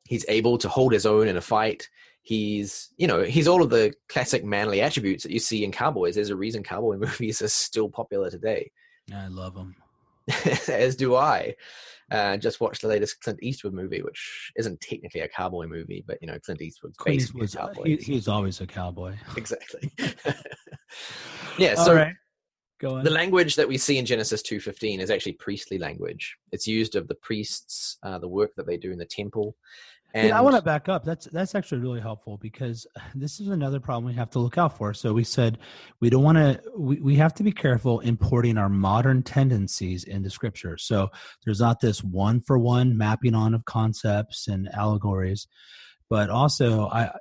He's 0.07 0.25
able 0.27 0.57
to 0.59 0.69
hold 0.69 0.93
his 0.93 1.05
own 1.05 1.27
in 1.27 1.37
a 1.37 1.41
fight. 1.41 1.87
He's, 2.21 2.89
you 2.97 3.07
know, 3.07 3.23
he's 3.23 3.47
all 3.47 3.63
of 3.63 3.69
the 3.69 3.93
classic 4.07 4.43
manly 4.43 4.81
attributes 4.81 5.23
that 5.23 5.31
you 5.31 5.39
see 5.39 5.63
in 5.63 5.71
cowboys. 5.71 6.15
There's 6.15 6.29
a 6.29 6.35
reason 6.35 6.63
cowboy 6.63 6.97
movies 6.99 7.41
are 7.41 7.47
still 7.47 7.89
popular 7.89 8.29
today. 8.29 8.71
I 9.13 9.27
love 9.27 9.55
them. 9.55 9.75
As 10.67 10.95
do 10.95 11.15
I. 11.15 11.55
Uh, 12.11 12.37
just 12.37 12.59
watched 12.59 12.81
the 12.81 12.87
latest 12.87 13.21
Clint 13.21 13.39
Eastwood 13.43 13.73
movie, 13.73 14.01
which 14.01 14.51
isn't 14.55 14.81
technically 14.81 15.21
a 15.21 15.27
cowboy 15.27 15.67
movie, 15.67 16.03
but 16.07 16.17
you 16.21 16.27
know 16.27 16.39
Clint 16.39 16.61
Eastwood's 16.61 16.97
Clint 16.97 17.19
basically 17.19 17.43
Eastwood's, 17.43 17.55
a 17.55 17.57
cowboy. 17.57 17.83
He, 17.83 17.95
he's 17.97 18.27
always 18.27 18.61
a 18.61 18.67
cowboy. 18.67 19.15
exactly. 19.37 19.91
yeah. 21.59 21.75
So 21.75 21.93
right. 21.93 22.15
Go 22.79 22.97
on. 22.97 23.03
the 23.03 23.09
language 23.09 23.55
that 23.57 23.67
we 23.67 23.77
see 23.77 23.97
in 23.97 24.05
Genesis 24.05 24.41
two 24.41 24.59
fifteen 24.59 24.99
is 24.99 25.11
actually 25.11 25.33
priestly 25.33 25.77
language. 25.77 26.37
It's 26.51 26.67
used 26.67 26.95
of 26.95 27.07
the 27.07 27.15
priests, 27.15 27.97
uh, 28.03 28.19
the 28.19 28.27
work 28.27 28.55
that 28.55 28.65
they 28.65 28.77
do 28.77 28.91
in 28.91 28.97
the 28.97 29.05
temple, 29.05 29.55
and 30.13 30.33
I 30.33 30.41
want 30.41 30.55
to 30.55 30.61
back 30.61 30.89
up. 30.89 31.03
That's 31.03 31.25
that's 31.27 31.53
actually 31.55 31.81
really 31.81 32.01
helpful 32.01 32.37
because 32.37 32.87
this 33.15 33.39
is 33.39 33.49
another 33.49 33.79
problem 33.79 34.05
we 34.05 34.13
have 34.17 34.31
to 34.31 34.39
look 34.39 34.57
out 34.57 34.77
for. 34.77 34.93
So 34.93 35.13
we 35.13 35.23
said 35.23 35.59
we 35.99 36.09
don't 36.09 36.23
want 36.23 36.37
to. 36.37 36.61
We, 36.75 36.99
we 36.99 37.15
have 37.15 37.33
to 37.35 37.43
be 37.43 37.51
careful 37.51 37.99
importing 37.99 38.57
our 38.57 38.69
modern 38.69 39.23
tendencies 39.23 40.05
into 40.05 40.29
Scripture. 40.29 40.77
So 40.77 41.09
there's 41.45 41.59
not 41.59 41.79
this 41.79 42.03
one 42.03 42.41
for 42.41 42.57
one 42.57 42.97
mapping 42.97 43.35
on 43.35 43.53
of 43.53 43.65
concepts 43.65 44.47
and 44.47 44.67
allegories, 44.73 45.47
but 46.09 46.29
also 46.29 46.87
I 46.87 47.11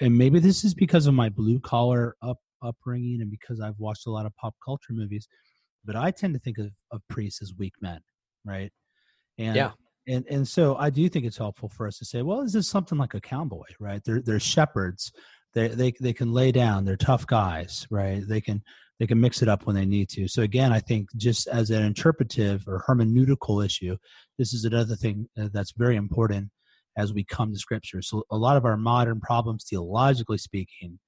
and 0.00 0.16
maybe 0.16 0.38
this 0.38 0.64
is 0.64 0.74
because 0.74 1.06
of 1.06 1.14
my 1.14 1.28
blue 1.28 1.60
collar 1.60 2.16
up 2.22 2.38
upbringing 2.62 3.20
and 3.20 3.30
because 3.30 3.60
I've 3.60 3.78
watched 3.78 4.06
a 4.06 4.10
lot 4.10 4.26
of 4.26 4.34
pop 4.36 4.54
culture 4.64 4.92
movies, 4.92 5.28
but 5.84 5.96
I 5.96 6.10
tend 6.10 6.34
to 6.34 6.40
think 6.40 6.58
of, 6.58 6.70
of 6.92 7.00
priests 7.08 7.42
as 7.42 7.54
weak 7.58 7.74
men, 7.80 8.00
right? 8.44 8.72
And 9.38 9.56
yeah 9.56 9.72
and 10.08 10.24
and 10.28 10.48
so 10.48 10.74
I 10.76 10.90
do 10.90 11.08
think 11.08 11.26
it's 11.26 11.36
helpful 11.36 11.68
for 11.68 11.86
us 11.86 11.98
to 11.98 12.04
say, 12.04 12.22
well, 12.22 12.40
is 12.40 12.52
this 12.52 12.68
something 12.68 12.98
like 12.98 13.14
a 13.14 13.20
cowboy, 13.20 13.66
right? 13.78 14.02
They're 14.04 14.22
they're 14.22 14.40
shepherds. 14.40 15.12
They 15.54 15.68
they 15.68 15.92
they 16.00 16.12
can 16.12 16.32
lay 16.32 16.50
down. 16.50 16.84
They're 16.84 16.96
tough 16.96 17.26
guys, 17.26 17.86
right? 17.90 18.26
They 18.26 18.40
can 18.40 18.62
they 18.98 19.06
can 19.06 19.20
mix 19.20 19.42
it 19.42 19.48
up 19.48 19.66
when 19.66 19.76
they 19.76 19.84
need 19.84 20.08
to. 20.10 20.26
So 20.26 20.42
again, 20.42 20.72
I 20.72 20.80
think 20.80 21.08
just 21.16 21.46
as 21.46 21.70
an 21.70 21.84
interpretive 21.84 22.66
or 22.66 22.84
hermeneutical 22.88 23.64
issue, 23.64 23.96
this 24.38 24.52
is 24.54 24.64
another 24.64 24.96
thing 24.96 25.28
uh, 25.38 25.48
that's 25.52 25.72
very 25.76 25.96
important 25.96 26.48
as 26.96 27.12
we 27.12 27.22
come 27.22 27.52
to 27.52 27.58
Scripture. 27.58 28.02
So 28.02 28.24
a 28.30 28.36
lot 28.36 28.56
of 28.56 28.64
our 28.64 28.76
modern 28.76 29.20
problems, 29.20 29.66
theologically 29.68 30.38
speaking, 30.38 30.98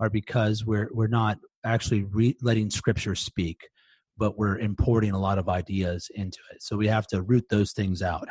are 0.00 0.10
because 0.10 0.64
we're 0.64 0.88
we're 0.92 1.06
not 1.06 1.38
actually 1.64 2.04
re- 2.04 2.36
letting 2.40 2.70
Scripture 2.70 3.14
speak, 3.14 3.68
but 4.16 4.38
we're 4.38 4.58
importing 4.58 5.12
a 5.12 5.18
lot 5.18 5.38
of 5.38 5.48
ideas 5.48 6.10
into 6.14 6.38
it. 6.52 6.62
So 6.62 6.76
we 6.76 6.86
have 6.88 7.06
to 7.08 7.22
root 7.22 7.44
those 7.50 7.72
things 7.72 8.02
out 8.02 8.28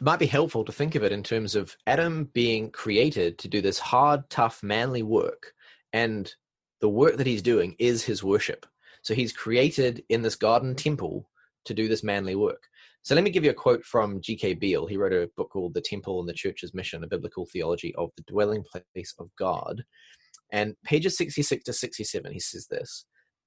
it 0.00 0.04
might 0.04 0.20
be 0.20 0.26
helpful 0.26 0.64
to 0.64 0.72
think 0.72 0.94
of 0.94 1.02
it 1.02 1.10
in 1.10 1.24
terms 1.24 1.56
of 1.56 1.76
Adam 1.88 2.30
being 2.32 2.70
created 2.70 3.36
to 3.38 3.48
do 3.48 3.60
this 3.60 3.80
hard, 3.80 4.28
tough, 4.30 4.62
manly 4.62 5.02
work. 5.02 5.52
And 5.92 6.32
the 6.80 6.88
work 6.88 7.16
that 7.16 7.26
he's 7.26 7.42
doing 7.42 7.74
is 7.80 8.04
his 8.04 8.22
worship. 8.22 8.64
So 9.02 9.12
he's 9.12 9.32
created 9.32 10.04
in 10.08 10.22
this 10.22 10.36
garden 10.36 10.76
temple 10.76 11.28
to 11.64 11.74
do 11.74 11.88
this 11.88 12.04
manly 12.04 12.36
work. 12.36 12.62
So 13.02 13.16
let 13.16 13.24
me 13.24 13.30
give 13.30 13.42
you 13.42 13.50
a 13.50 13.54
quote 13.54 13.84
from 13.84 14.20
G.K. 14.20 14.54
Beale. 14.54 14.86
He 14.86 14.96
wrote 14.96 15.12
a 15.12 15.30
book 15.36 15.50
called 15.50 15.74
The 15.74 15.80
Temple 15.80 16.20
and 16.20 16.28
the 16.28 16.34
Church's 16.34 16.74
Mission, 16.74 17.02
a 17.02 17.08
biblical 17.08 17.46
theology 17.46 17.92
of 17.96 18.10
the 18.16 18.24
dwelling 18.28 18.64
place 18.94 19.14
of 19.18 19.30
God. 19.36 19.82
And 20.50 20.74
pages 20.84 21.16
66 21.16 21.64
to 21.64 21.72
67, 21.72 22.32
he 22.32 22.40
says 22.40 22.66
this 22.70 23.04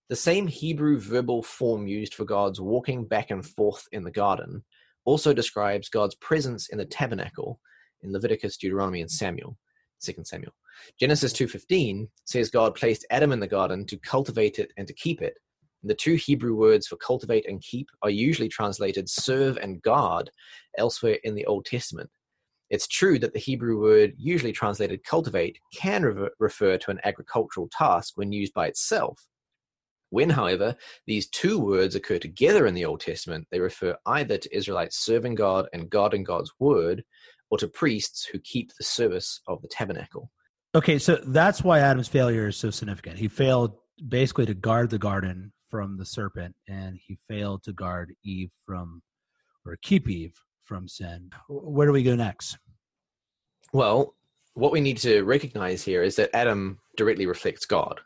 The 0.10 0.16
same 0.16 0.48
Hebrew 0.48 1.00
verbal 1.00 1.44
form 1.44 1.88
used 1.88 2.14
for 2.14 2.26
God's 2.26 2.62
walking 2.62 3.06
back 3.06 3.32
and 3.32 3.46
forth 3.46 3.84
in 3.92 4.04
the 4.04 4.12
garden 4.12 4.64
also 5.06 5.34
describes 5.34 5.90
God's 5.90 6.16
presence 6.16 6.70
in 6.70 6.78
the 6.78 6.86
tabernacle 6.86 7.60
in 8.04 8.12
Leviticus, 8.12 8.58
Deuteronomy, 8.58 9.02
and 9.02 9.10
Samuel, 9.10 9.58
2 10.04 10.14
Samuel. 10.24 10.54
Genesis 11.00 11.34
2:15 11.34 12.10
says 12.26 12.50
God 12.50 12.76
placed 12.76 13.06
Adam 13.10 13.32
in 13.32 13.40
the 13.40 13.48
garden 13.48 13.86
to 13.88 13.98
cultivate 13.98 14.60
it 14.60 14.72
and 14.78 14.88
to 14.88 14.94
keep 14.94 15.22
it. 15.22 15.38
The 15.84 15.96
two 15.96 16.16
Hebrew 16.16 16.56
words 16.56 16.88
for 16.88 16.98
cultivate 16.98 17.48
and 17.48 17.62
keep 17.62 17.88
are 18.04 18.10
usually 18.10 18.50
translated 18.50 19.10
serve 19.10 19.58
and 19.58 19.82
guard 19.82 20.30
elsewhere 20.78 21.18
in 21.24 21.34
the 21.34 21.46
Old 21.46 21.66
Testament. 21.66 22.10
It's 22.72 22.88
true 22.88 23.20
that 23.20 23.34
the 23.34 23.40
Hebrew 23.40 23.80
word 23.82 24.14
usually 24.18 24.54
translated 24.54 25.04
cultivate 25.04 25.60
can 25.74 26.04
re- 26.04 26.30
refer 26.40 26.78
to 26.78 26.92
an 26.92 27.02
agricultural 27.04 27.70
task 27.70 28.14
when 28.16 28.32
used 28.32 28.54
by 28.54 28.68
itself, 28.68 29.20
when, 30.10 30.30
however, 30.30 30.76
these 31.06 31.30
two 31.30 31.60
words 31.60 31.96
occur 31.96 32.18
together 32.18 32.66
in 32.68 32.74
the 32.74 32.86
Old 32.86 33.02
Testament, 33.02 33.46
they 33.52 33.60
refer 33.60 33.98
either 34.06 34.38
to 34.38 34.56
Israelites 34.56 35.04
serving 35.04 35.36
God 35.36 35.68
and 35.74 35.90
God 35.90 36.14
and 36.14 36.26
God's 36.26 36.52
word, 36.60 37.04
or 37.50 37.58
to 37.58 37.68
priests 37.68 38.24
who 38.26 38.40
keep 38.40 38.72
the 38.78 38.86
service 38.86 39.42
of 39.48 39.62
the 39.62 39.68
tabernacle. 39.68 40.32
Okay, 40.74 40.98
so 40.98 41.18
that's 41.28 41.64
why 41.64 41.80
Adam's 41.80 42.08
failure 42.08 42.48
is 42.48 42.56
so 42.56 42.70
significant. 42.70 43.18
He 43.18 43.28
failed 43.28 43.74
basically 44.08 44.46
to 44.46 44.54
guard 44.54 44.90
the 44.90 44.98
garden 44.98 45.52
from 45.70 45.98
the 45.98 46.06
serpent, 46.06 46.56
and 46.70 46.98
he 47.06 47.18
failed 47.28 47.64
to 47.64 47.74
guard 47.74 48.14
Eve 48.24 48.52
from, 48.66 49.02
or 49.66 49.78
keep 49.82 50.10
Eve 50.10 50.34
from 50.64 50.88
sin. 50.88 51.30
Where 51.50 51.88
do 51.88 51.94
we 51.94 52.04
go 52.04 52.16
next? 52.16 52.58
Well, 53.74 54.16
what 54.54 54.72
we 54.72 54.82
need 54.82 54.98
to 55.00 55.24
recognize 55.24 55.84
here 55.84 56.04
is 56.04 56.16
that 56.18 56.36
Adam 56.36 56.80
directly 56.98 57.26
reflects 57.26 57.66
God 57.66 58.02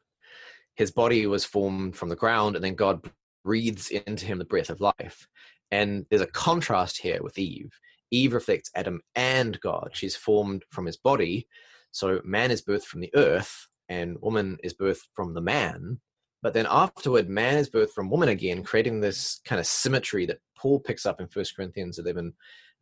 his 0.75 0.91
body 0.91 1.25
was 1.25 1.45
formed 1.45 1.95
from 1.95 2.09
the 2.09 2.15
ground, 2.15 2.55
and 2.55 2.63
then 2.63 2.75
God 2.75 3.09
breathes 3.43 3.89
into 3.89 4.25
him 4.25 4.37
the 4.37 4.45
breath 4.45 4.69
of 4.69 4.81
life. 4.81 5.27
And 5.71 6.05
there's 6.09 6.21
a 6.21 6.27
contrast 6.27 6.97
here 6.97 7.23
with 7.23 7.37
Eve. 7.37 7.71
Eve 8.11 8.33
reflects 8.33 8.71
Adam 8.75 9.01
and 9.15 9.59
God. 9.61 9.89
She's 9.93 10.15
formed 10.15 10.63
from 10.71 10.85
his 10.85 10.97
body. 10.97 11.47
So 11.91 12.21
man 12.23 12.51
is 12.51 12.61
birthed 12.61 12.83
from 12.83 13.01
the 13.01 13.11
earth, 13.15 13.67
and 13.89 14.17
woman 14.21 14.57
is 14.63 14.73
birthed 14.73 15.07
from 15.13 15.33
the 15.33 15.41
man. 15.41 15.99
But 16.45 16.53
then 16.53 16.67
afterward, 16.69 17.27
man 17.27 17.57
is 17.57 17.71
birthed 17.71 17.95
from 17.95 18.11
woman 18.11 18.29
again, 18.29 18.61
creating 18.61 18.99
this 18.99 19.41
kind 19.45 19.59
of 19.59 19.65
symmetry 19.65 20.27
that 20.27 20.37
Paul 20.55 20.79
picks 20.79 21.07
up 21.07 21.19
in 21.19 21.27
1 21.33 21.45
Corinthians 21.55 21.97
11, 21.97 22.31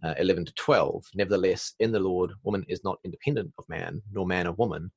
uh, 0.03 0.15
11 0.19 0.43
to 0.47 0.53
12. 0.55 1.05
Nevertheless, 1.15 1.73
in 1.79 1.93
the 1.93 1.99
Lord, 2.01 2.33
woman 2.43 2.65
is 2.67 2.83
not 2.83 2.99
independent 3.05 3.53
of 3.57 3.63
man, 3.69 4.01
nor 4.11 4.27
man 4.27 4.47
of 4.47 4.57
woman. 4.57 4.91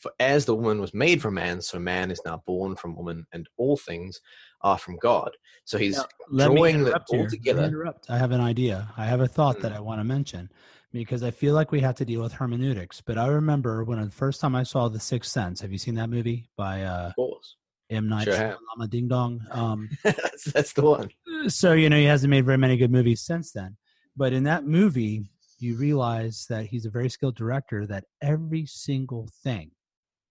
For 0.00 0.10
as 0.18 0.46
the 0.46 0.56
woman 0.56 0.80
was 0.80 0.92
made 0.92 1.22
from 1.22 1.34
man, 1.34 1.62
so 1.62 1.78
man 1.78 2.10
is 2.10 2.20
now 2.26 2.42
born 2.44 2.74
from 2.74 2.96
woman, 2.96 3.24
and 3.32 3.46
all 3.56 3.76
things 3.76 4.20
are 4.62 4.76
from 4.76 4.96
God. 4.96 5.30
So 5.64 5.78
he's 5.78 5.96
now, 6.28 6.48
drawing 6.48 6.82
that 6.82 7.04
all 7.08 7.28
together. 7.28 7.62
Interrupt. 7.62 8.10
I 8.10 8.18
have 8.18 8.32
an 8.32 8.40
idea. 8.40 8.92
I 8.96 9.04
have 9.04 9.20
a 9.20 9.28
thought 9.28 9.58
mm. 9.58 9.62
that 9.62 9.72
I 9.72 9.78
want 9.78 10.00
to 10.00 10.04
mention 10.04 10.50
because 10.92 11.22
I 11.22 11.30
feel 11.30 11.54
like 11.54 11.70
we 11.70 11.78
have 11.82 11.94
to 11.94 12.04
deal 12.04 12.20
with 12.20 12.32
hermeneutics. 12.32 13.00
But 13.00 13.16
I 13.16 13.28
remember 13.28 13.84
when 13.84 14.00
the 14.00 14.10
first 14.10 14.40
time 14.40 14.56
I 14.56 14.64
saw 14.64 14.88
The 14.88 14.98
Sixth 14.98 15.30
Sense. 15.30 15.60
Have 15.60 15.70
you 15.70 15.78
seen 15.78 15.94
that 15.94 16.10
movie 16.10 16.48
by 16.56 16.82
uh, 16.82 17.10
of 17.10 17.14
course. 17.14 17.54
M 17.90 18.08
Night 18.08 18.24
sure 18.24 18.56
Ding 18.88 19.08
Dong? 19.08 19.44
Um, 19.50 19.90
that's, 20.04 20.44
that's 20.52 20.72
the 20.72 20.82
one. 20.82 21.10
So 21.48 21.72
you 21.72 21.88
know 21.88 21.96
he 21.96 22.04
hasn't 22.04 22.30
made 22.30 22.44
very 22.44 22.58
many 22.58 22.76
good 22.76 22.92
movies 22.92 23.22
since 23.22 23.52
then. 23.52 23.76
But 24.16 24.32
in 24.32 24.44
that 24.44 24.64
movie, 24.64 25.30
you 25.58 25.76
realize 25.76 26.46
that 26.48 26.66
he's 26.66 26.86
a 26.86 26.90
very 26.90 27.08
skilled 27.08 27.36
director. 27.36 27.86
That 27.86 28.04
every 28.22 28.66
single 28.66 29.28
thing 29.42 29.70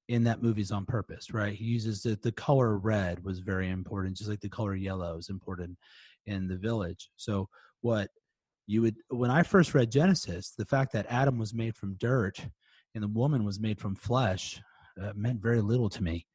in 0.08 0.24
that 0.24 0.41
movie 0.41 0.62
is 0.62 0.72
on 0.72 0.86
purpose, 0.86 1.32
right? 1.32 1.54
He 1.54 1.65
uses 1.65 2.02
the, 2.02 2.17
the 2.24 2.32
color 2.32 2.78
red 2.78 3.24
was 3.24 3.39
very 3.39 3.69
important, 3.69 4.17
just 4.17 4.30
like 4.30 4.41
the 4.41 4.50
color 4.50 4.76
yellow 4.76 5.17
is 5.17 5.30
important 5.30 5.78
in 6.26 6.48
the 6.48 6.58
village. 6.58 7.12
So 7.15 7.48
what 7.82 8.10
you 8.67 8.82
would 8.82 8.95
when 9.10 9.32
I 9.32 9.43
first 9.43 9.74
read 9.74 9.91
Genesis, 9.91 10.54
the 10.58 10.65
fact 10.65 10.93
that 10.93 11.06
Adam 11.10 11.38
was 11.38 11.54
made 11.54 11.76
from 11.76 11.95
dirt 12.00 12.39
and 12.95 13.04
the 13.04 13.08
woman 13.08 13.43
was 13.43 13.60
made 13.60 13.80
from 13.80 13.95
flesh 13.95 14.62
uh, 15.02 15.12
meant 15.15 15.41
very 15.41 15.62
little 15.62 15.89
to 15.89 16.04
me. 16.04 16.26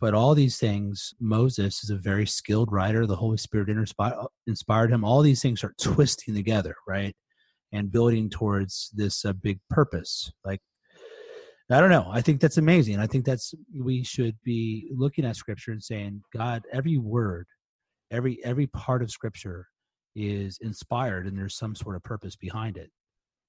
But 0.00 0.14
all 0.14 0.34
these 0.34 0.58
things, 0.58 1.12
Moses 1.20 1.82
is 1.82 1.90
a 1.90 1.96
very 1.96 2.26
skilled 2.26 2.70
writer. 2.70 3.06
The 3.06 3.16
Holy 3.16 3.36
Spirit 3.36 3.68
inspired 4.46 4.90
him. 4.90 5.04
All 5.04 5.22
these 5.22 5.42
things 5.42 5.64
are 5.64 5.74
twisting 5.80 6.34
together, 6.34 6.74
right? 6.86 7.14
And 7.72 7.90
building 7.90 8.30
towards 8.30 8.90
this 8.94 9.24
uh, 9.24 9.32
big 9.32 9.58
purpose. 9.70 10.32
Like 10.44 10.60
I 11.70 11.80
don't 11.80 11.90
know. 11.90 12.08
I 12.10 12.22
think 12.22 12.40
that's 12.40 12.56
amazing. 12.56 12.98
I 12.98 13.06
think 13.06 13.26
that's 13.26 13.52
we 13.78 14.02
should 14.02 14.36
be 14.42 14.88
looking 14.90 15.26
at 15.26 15.36
scripture 15.36 15.72
and 15.72 15.82
saying, 15.82 16.22
God, 16.34 16.62
every 16.72 16.96
word, 16.96 17.46
every 18.10 18.42
every 18.42 18.66
part 18.68 19.02
of 19.02 19.10
scripture 19.10 19.66
is 20.16 20.58
inspired 20.62 21.26
and 21.26 21.36
there's 21.36 21.56
some 21.56 21.74
sort 21.74 21.96
of 21.96 22.02
purpose 22.02 22.36
behind 22.36 22.78
it. 22.78 22.90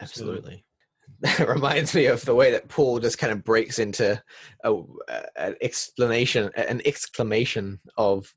Absolutely. 0.02 0.66
That 1.22 1.39
reminds 1.48 1.93
me 1.93 2.06
of 2.06 2.24
the 2.26 2.36
way 2.36 2.52
that 2.52 2.69
Paul 2.69 3.00
just 3.00 3.17
kind 3.17 3.32
of 3.34 3.43
breaks 3.43 3.80
into 3.80 4.22
a, 4.63 4.74
an 5.36 5.56
explanation, 5.62 6.50
an 6.56 6.82
exclamation 6.86 7.80
of 7.98 8.34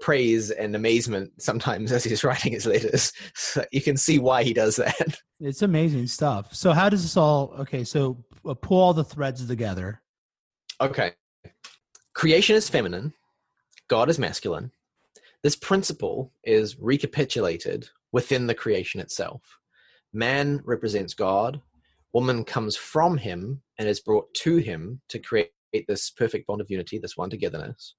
praise 0.00 0.50
and 0.50 0.74
amazement 0.74 1.30
sometimes 1.40 1.92
as 1.92 2.04
he's 2.04 2.24
writing 2.24 2.52
his 2.52 2.66
letters. 2.66 3.12
So 3.34 3.64
you 3.72 3.82
can 3.82 3.96
see 3.96 4.18
why 4.18 4.44
he 4.44 4.52
does 4.52 4.76
that. 4.76 5.18
It's 5.40 5.62
amazing 5.62 6.06
stuff. 6.06 6.54
So 6.54 6.72
how 6.72 6.88
does 6.88 7.02
this 7.02 7.16
all? 7.16 7.54
Okay, 7.60 7.84
so 7.84 8.22
uh, 8.46 8.54
pull 8.54 8.80
all 8.80 8.94
the 8.94 9.04
threads 9.04 9.46
together. 9.46 10.00
Okay, 10.80 11.12
creation 12.14 12.56
is 12.56 12.68
feminine, 12.68 13.12
God 13.88 14.08
is 14.08 14.18
masculine. 14.18 14.70
This 15.42 15.56
principle 15.56 16.32
is 16.44 16.78
recapitulated 16.78 17.88
within 18.12 18.46
the 18.46 18.54
creation 18.54 19.00
itself. 19.00 19.40
Man 20.12 20.60
represents 20.64 21.14
God. 21.14 21.60
Woman 22.12 22.44
comes 22.44 22.76
from 22.76 23.16
him 23.16 23.62
and 23.78 23.88
is 23.88 24.00
brought 24.00 24.32
to 24.34 24.56
him 24.56 25.00
to 25.08 25.18
create 25.18 25.52
this 25.86 26.10
perfect 26.10 26.46
bond 26.46 26.60
of 26.60 26.70
unity, 26.70 26.98
this 26.98 27.16
one 27.16 27.30
togetherness. 27.30 27.94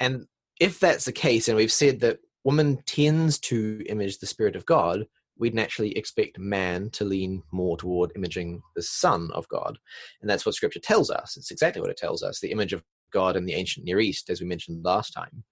And 0.00 0.26
if 0.60 0.80
that's 0.80 1.04
the 1.04 1.12
case, 1.12 1.48
and 1.48 1.56
we've 1.56 1.72
said 1.72 2.00
that 2.00 2.18
woman 2.44 2.78
tends 2.86 3.38
to 3.40 3.84
image 3.88 4.18
the 4.18 4.26
spirit 4.26 4.56
of 4.56 4.66
God, 4.66 5.06
we'd 5.38 5.54
naturally 5.54 5.92
expect 5.92 6.38
man 6.38 6.90
to 6.90 7.04
lean 7.04 7.42
more 7.52 7.76
toward 7.76 8.10
imaging 8.16 8.60
the 8.74 8.82
Son 8.82 9.30
of 9.34 9.48
God. 9.48 9.78
And 10.20 10.28
that's 10.28 10.44
what 10.44 10.54
Scripture 10.54 10.80
tells 10.80 11.10
us. 11.10 11.36
It's 11.36 11.52
exactly 11.52 11.80
what 11.80 11.90
it 11.90 11.96
tells 11.96 12.22
us. 12.22 12.40
The 12.40 12.50
image 12.50 12.72
of 12.72 12.82
God 13.12 13.36
in 13.36 13.46
the 13.46 13.54
ancient 13.54 13.86
Near 13.86 14.00
East, 14.00 14.30
as 14.30 14.40
we 14.40 14.46
mentioned 14.46 14.84
last 14.84 15.12
time, 15.12 15.44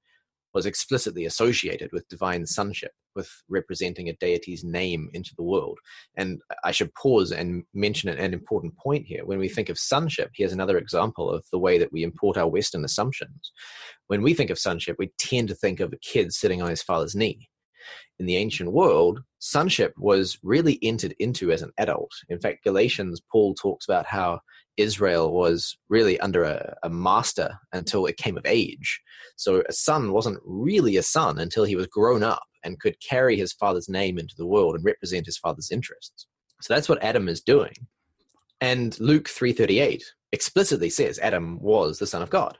was 0.56 0.64
explicitly 0.64 1.26
associated 1.26 1.90
with 1.92 2.08
divine 2.08 2.46
sonship, 2.46 2.92
with 3.14 3.30
representing 3.50 4.08
a 4.08 4.14
deity's 4.14 4.64
name 4.64 5.10
into 5.12 5.34
the 5.36 5.42
world. 5.42 5.78
And 6.16 6.40
I 6.64 6.70
should 6.70 6.94
pause 6.94 7.30
and 7.30 7.62
mention 7.74 8.08
an 8.08 8.32
important 8.32 8.74
point 8.78 9.04
here. 9.04 9.26
When 9.26 9.38
we 9.38 9.50
think 9.50 9.68
of 9.68 9.78
sonship, 9.78 10.30
here's 10.34 10.54
another 10.54 10.78
example 10.78 11.30
of 11.30 11.44
the 11.52 11.58
way 11.58 11.76
that 11.76 11.92
we 11.92 12.02
import 12.02 12.38
our 12.38 12.48
Western 12.48 12.86
assumptions. 12.86 13.52
When 14.06 14.22
we 14.22 14.32
think 14.32 14.48
of 14.48 14.58
sonship, 14.58 14.96
we 14.98 15.12
tend 15.18 15.48
to 15.48 15.54
think 15.54 15.78
of 15.78 15.92
a 15.92 15.98
kid 15.98 16.32
sitting 16.32 16.62
on 16.62 16.70
his 16.70 16.82
father's 16.82 17.14
knee. 17.14 17.50
In 18.18 18.24
the 18.24 18.36
ancient 18.36 18.72
world, 18.72 19.20
sonship 19.40 19.92
was 19.98 20.38
really 20.42 20.78
entered 20.80 21.14
into 21.18 21.52
as 21.52 21.60
an 21.60 21.72
adult. 21.76 22.12
In 22.30 22.40
fact, 22.40 22.64
Galatians, 22.64 23.20
Paul 23.30 23.54
talks 23.54 23.86
about 23.86 24.06
how 24.06 24.40
Israel 24.76 25.32
was 25.32 25.76
really 25.88 26.18
under 26.20 26.44
a, 26.44 26.76
a, 26.82 26.90
master 26.90 27.58
until 27.72 28.06
it 28.06 28.16
came 28.16 28.36
of 28.36 28.46
age. 28.46 29.00
So 29.36 29.62
a 29.68 29.72
son 29.72 30.12
wasn't 30.12 30.40
really 30.44 30.96
a 30.96 31.02
son 31.02 31.38
until 31.38 31.64
he 31.64 31.76
was 31.76 31.86
grown 31.86 32.22
up 32.22 32.44
and 32.64 32.80
could 32.80 32.96
carry 33.00 33.36
his 33.36 33.52
father's 33.52 33.88
name 33.88 34.18
into 34.18 34.34
the 34.36 34.46
world 34.46 34.74
and 34.74 34.84
represent 34.84 35.26
his 35.26 35.38
father's 35.38 35.70
interests. 35.70 36.26
So 36.62 36.74
that's 36.74 36.88
what 36.88 37.02
Adam 37.02 37.28
is 37.28 37.40
doing. 37.40 37.74
And 38.60 38.98
Luke 39.00 39.28
3:38 39.28 40.02
explicitly 40.32 40.90
says 40.90 41.18
Adam 41.18 41.60
was 41.60 41.98
the 41.98 42.06
son 42.06 42.22
of 42.22 42.30
God. 42.30 42.58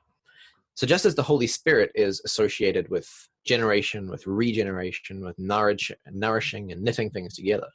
So 0.74 0.86
just 0.86 1.06
as 1.06 1.14
the 1.14 1.22
Holy 1.22 1.46
Spirit 1.46 1.90
is 1.94 2.20
associated 2.24 2.90
with 2.90 3.08
generation, 3.46 4.10
with 4.10 4.26
regeneration, 4.26 5.24
with 5.24 5.38
nourish, 5.38 5.90
nourishing 6.10 6.70
and 6.70 6.82
knitting 6.82 7.10
things 7.10 7.34
together, 7.34 7.68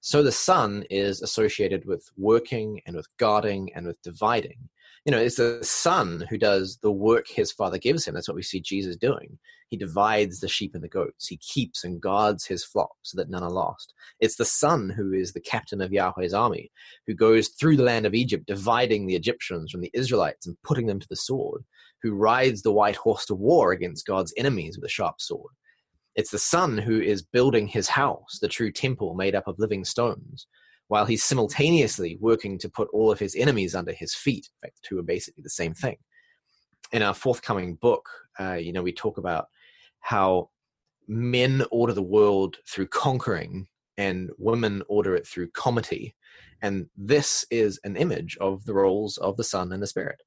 so 0.00 0.22
the 0.22 0.32
Son 0.32 0.84
is 0.90 1.22
associated 1.22 1.84
with 1.84 2.08
working 2.16 2.80
and 2.86 2.94
with 2.94 3.08
guarding 3.18 3.70
and 3.74 3.86
with 3.86 4.00
dividing. 4.02 4.68
You 5.04 5.12
know, 5.12 5.18
it's 5.18 5.36
the 5.36 5.58
Son 5.62 6.24
who 6.28 6.38
does 6.38 6.78
the 6.82 6.92
work 6.92 7.26
his 7.28 7.50
Father 7.50 7.78
gives 7.78 8.06
him. 8.06 8.14
That's 8.14 8.28
what 8.28 8.36
we 8.36 8.42
see 8.42 8.60
Jesus 8.60 8.96
doing. 8.96 9.38
He 9.68 9.76
divides 9.76 10.40
the 10.40 10.48
sheep 10.48 10.74
and 10.74 10.82
the 10.82 10.88
goats. 10.88 11.26
He 11.26 11.38
keeps 11.38 11.84
and 11.84 12.00
guards 12.00 12.46
his 12.46 12.64
flock 12.64 12.94
so 13.02 13.16
that 13.16 13.28
none 13.28 13.42
are 13.42 13.50
lost. 13.50 13.92
It's 14.20 14.36
the 14.36 14.44
Son 14.44 14.88
who 14.88 15.12
is 15.12 15.32
the 15.32 15.40
captain 15.40 15.80
of 15.80 15.92
Yahweh's 15.92 16.34
army, 16.34 16.70
who 17.06 17.14
goes 17.14 17.48
through 17.48 17.76
the 17.76 17.82
land 17.82 18.06
of 18.06 18.14
Egypt, 18.14 18.46
dividing 18.46 19.06
the 19.06 19.16
Egyptians 19.16 19.70
from 19.70 19.80
the 19.80 19.90
Israelites 19.94 20.46
and 20.46 20.56
putting 20.62 20.86
them 20.86 21.00
to 21.00 21.08
the 21.10 21.16
sword, 21.16 21.64
who 22.02 22.14
rides 22.14 22.62
the 22.62 22.72
white 22.72 22.96
horse 22.96 23.26
to 23.26 23.34
war 23.34 23.72
against 23.72 24.06
God's 24.06 24.32
enemies 24.36 24.76
with 24.76 24.86
a 24.86 24.92
sharp 24.92 25.20
sword 25.20 25.52
it's 26.18 26.32
the 26.32 26.38
son 26.38 26.78
who 26.78 27.00
is 27.00 27.22
building 27.22 27.68
his 27.68 27.88
house, 27.88 28.40
the 28.40 28.48
true 28.48 28.72
temple 28.72 29.14
made 29.14 29.36
up 29.36 29.46
of 29.46 29.60
living 29.60 29.84
stones, 29.84 30.48
while 30.88 31.06
he's 31.06 31.22
simultaneously 31.22 32.18
working 32.20 32.58
to 32.58 32.68
put 32.68 32.88
all 32.92 33.12
of 33.12 33.20
his 33.20 33.36
enemies 33.36 33.72
under 33.72 33.92
his 33.92 34.16
feet. 34.16 34.48
In 34.60 34.66
fact, 34.66 34.80
two 34.82 34.98
are 34.98 35.04
basically 35.04 35.44
the 35.44 35.48
same 35.48 35.74
thing. 35.74 35.96
In 36.90 37.02
our 37.02 37.14
forthcoming 37.14 37.76
book, 37.76 38.08
uh, 38.40 38.54
you 38.54 38.72
know, 38.72 38.82
we 38.82 38.92
talk 38.92 39.16
about 39.16 39.46
how 40.00 40.50
men 41.06 41.64
order 41.70 41.92
the 41.92 42.02
world 42.02 42.56
through 42.68 42.88
conquering 42.88 43.68
and 43.96 44.30
women 44.38 44.82
order 44.88 45.14
it 45.14 45.24
through 45.24 45.50
comity. 45.50 46.16
And 46.60 46.86
this 46.96 47.46
is 47.48 47.78
an 47.84 47.94
image 47.94 48.36
of 48.40 48.64
the 48.64 48.74
roles 48.74 49.18
of 49.18 49.36
the 49.36 49.44
Son 49.44 49.70
and 49.70 49.80
the 49.80 49.86
Spirit. 49.86 50.20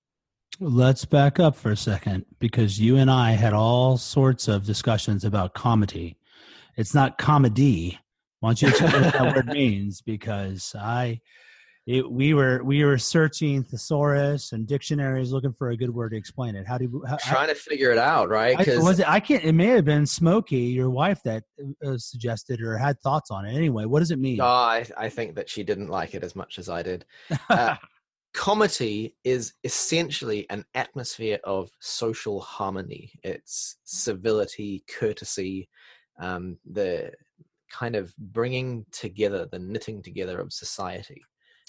Let's 0.59 1.05
back 1.05 1.39
up 1.39 1.55
for 1.55 1.71
a 1.71 1.77
second 1.77 2.25
because 2.39 2.79
you 2.79 2.97
and 2.97 3.09
I 3.09 3.31
had 3.31 3.53
all 3.53 3.97
sorts 3.97 4.47
of 4.47 4.65
discussions 4.65 5.23
about 5.23 5.53
comedy. 5.53 6.17
It's 6.77 6.93
not 6.93 7.17
comedy. 7.17 7.97
Why 8.41 8.49
don't 8.49 8.61
you 8.61 8.67
explain 8.69 9.03
what 9.03 9.13
that 9.13 9.35
word 9.35 9.47
means? 9.53 10.01
Because 10.01 10.75
I, 10.77 11.21
it, 11.87 12.09
we 12.09 12.33
were 12.33 12.63
we 12.63 12.83
were 12.83 12.97
searching 12.97 13.63
thesaurus 13.63 14.51
and 14.51 14.67
dictionaries 14.67 15.31
looking 15.31 15.53
for 15.53 15.71
a 15.71 15.77
good 15.77 15.89
word 15.89 16.09
to 16.09 16.17
explain 16.17 16.55
it. 16.55 16.67
How 16.67 16.77
do 16.77 16.85
you 16.85 17.03
how, 17.07 17.17
trying 17.17 17.47
to 17.47 17.55
figure 17.55 17.91
it 17.91 17.97
out? 17.97 18.29
Right? 18.29 18.55
I, 18.67 18.77
was 18.77 18.99
it? 18.99 19.09
I 19.09 19.19
can't. 19.19 19.43
It 19.43 19.53
may 19.53 19.67
have 19.67 19.85
been 19.85 20.05
Smokey, 20.05 20.57
your 20.57 20.91
wife, 20.91 21.21
that 21.23 21.43
uh, 21.85 21.97
suggested 21.97 22.61
or 22.61 22.77
had 22.77 22.99
thoughts 22.99 23.31
on 23.31 23.45
it. 23.45 23.55
Anyway, 23.55 23.85
what 23.85 23.99
does 23.99 24.11
it 24.11 24.19
mean? 24.19 24.39
Oh, 24.41 24.45
I 24.45 24.85
I 24.95 25.09
think 25.09 25.35
that 25.35 25.49
she 25.49 25.63
didn't 25.63 25.87
like 25.87 26.13
it 26.13 26.23
as 26.23 26.35
much 26.35 26.59
as 26.59 26.69
I 26.69 26.83
did. 26.83 27.05
Uh, 27.49 27.75
comity 28.33 29.15
is 29.23 29.53
essentially 29.63 30.49
an 30.49 30.65
atmosphere 30.73 31.39
of 31.43 31.69
social 31.79 32.39
harmony. 32.39 33.11
It's 33.23 33.77
civility, 33.83 34.83
courtesy, 34.87 35.69
um, 36.19 36.57
the 36.69 37.11
kind 37.71 37.95
of 37.95 38.15
bringing 38.17 38.85
together, 38.91 39.47
the 39.51 39.59
knitting 39.59 40.01
together 40.01 40.39
of 40.39 40.53
society 40.53 41.21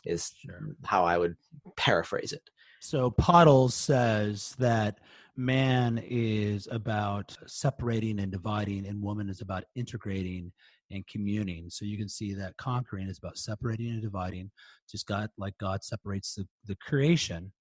is 0.04 0.32
sure. 0.44 0.76
how 0.84 1.04
I 1.04 1.18
would 1.18 1.36
paraphrase 1.76 2.32
it. 2.32 2.42
So 2.80 3.12
Podles 3.12 3.72
says 3.72 4.56
that 4.58 4.98
man 5.36 6.02
is 6.04 6.68
about 6.70 7.36
separating 7.46 8.20
and 8.20 8.30
dividing, 8.30 8.86
and 8.86 9.02
woman 9.02 9.28
is 9.28 9.40
about 9.40 9.64
integrating 9.74 10.52
and 10.90 11.06
communing. 11.06 11.70
So 11.70 11.84
you 11.84 11.96
can 11.96 12.08
see 12.08 12.34
that 12.34 12.56
conquering 12.58 13.08
is 13.08 13.18
about 13.18 13.38
separating 13.38 13.90
and 13.90 14.02
dividing, 14.02 14.50
just 14.90 15.06
God 15.06 15.30
like 15.38 15.56
God 15.58 15.82
separates 15.82 16.34
the, 16.34 16.46
the 16.66 16.76
creation, 16.76 17.52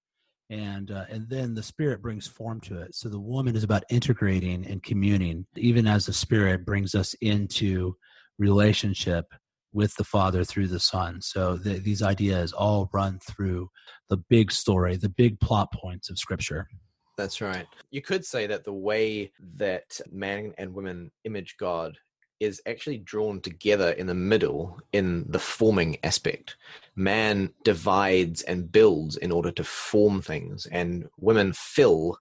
and 0.50 0.90
uh, 0.90 1.04
and 1.08 1.28
then 1.28 1.54
the 1.54 1.62
spirit 1.62 2.02
brings 2.02 2.26
form 2.26 2.60
to 2.62 2.80
it. 2.82 2.94
So 2.94 3.08
the 3.08 3.20
woman 3.20 3.56
is 3.56 3.64
about 3.64 3.84
integrating 3.90 4.66
and 4.66 4.82
communing, 4.82 5.46
even 5.56 5.86
as 5.86 6.06
the 6.06 6.12
spirit 6.12 6.66
brings 6.66 6.94
us 6.94 7.14
into 7.20 7.96
relationship 8.38 9.26
with 9.72 9.94
the 9.96 10.04
Father 10.04 10.44
through 10.44 10.68
the 10.68 10.80
Son. 10.80 11.20
So 11.22 11.56
the, 11.56 11.78
these 11.78 12.02
ideas 12.02 12.52
all 12.52 12.90
run 12.92 13.18
through 13.26 13.70
the 14.10 14.18
big 14.18 14.52
story, 14.52 14.96
the 14.96 15.08
big 15.08 15.40
plot 15.40 15.68
points 15.72 16.10
of 16.10 16.18
Scripture. 16.18 16.68
That's 17.16 17.40
right. 17.40 17.66
You 17.90 18.02
could 18.02 18.24
say 18.24 18.46
that 18.46 18.64
the 18.64 18.72
way 18.72 19.32
that 19.56 20.00
man 20.10 20.54
and 20.58 20.74
women 20.74 21.10
image 21.24 21.56
God 21.58 21.98
is 22.40 22.60
actually 22.66 22.98
drawn 22.98 23.40
together 23.40 23.92
in 23.92 24.06
the 24.06 24.14
middle 24.14 24.76
in 24.92 25.24
the 25.28 25.38
forming 25.38 25.96
aspect. 26.02 26.56
Man 26.96 27.52
divides 27.62 28.42
and 28.42 28.72
builds 28.72 29.16
in 29.16 29.30
order 29.30 29.52
to 29.52 29.62
form 29.62 30.20
things, 30.20 30.66
and 30.66 31.06
women 31.18 31.52
fill 31.52 32.18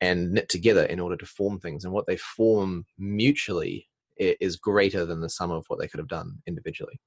and 0.00 0.32
knit 0.32 0.48
together 0.48 0.84
in 0.84 1.00
order 1.00 1.16
to 1.16 1.26
form 1.26 1.58
things. 1.58 1.84
And 1.84 1.92
what 1.92 2.06
they 2.06 2.16
form 2.16 2.84
mutually 2.98 3.88
is 4.18 4.56
greater 4.56 5.04
than 5.04 5.20
the 5.20 5.28
sum 5.28 5.50
of 5.50 5.64
what 5.68 5.80
they 5.80 5.88
could 5.88 5.98
have 5.98 6.08
done 6.08 6.38
individually. 6.46 7.00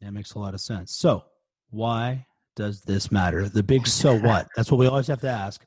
That 0.00 0.12
makes 0.12 0.34
a 0.34 0.38
lot 0.38 0.54
of 0.54 0.60
sense. 0.60 0.96
So, 0.96 1.24
why 1.70 2.26
does 2.54 2.80
this 2.80 3.12
matter? 3.12 3.48
The 3.48 3.62
big 3.62 3.86
so 4.02 4.18
what? 4.18 4.48
That's 4.56 4.70
what 4.70 4.78
we 4.78 4.86
always 4.86 5.06
have 5.08 5.20
to 5.20 5.30
ask. 5.30 5.66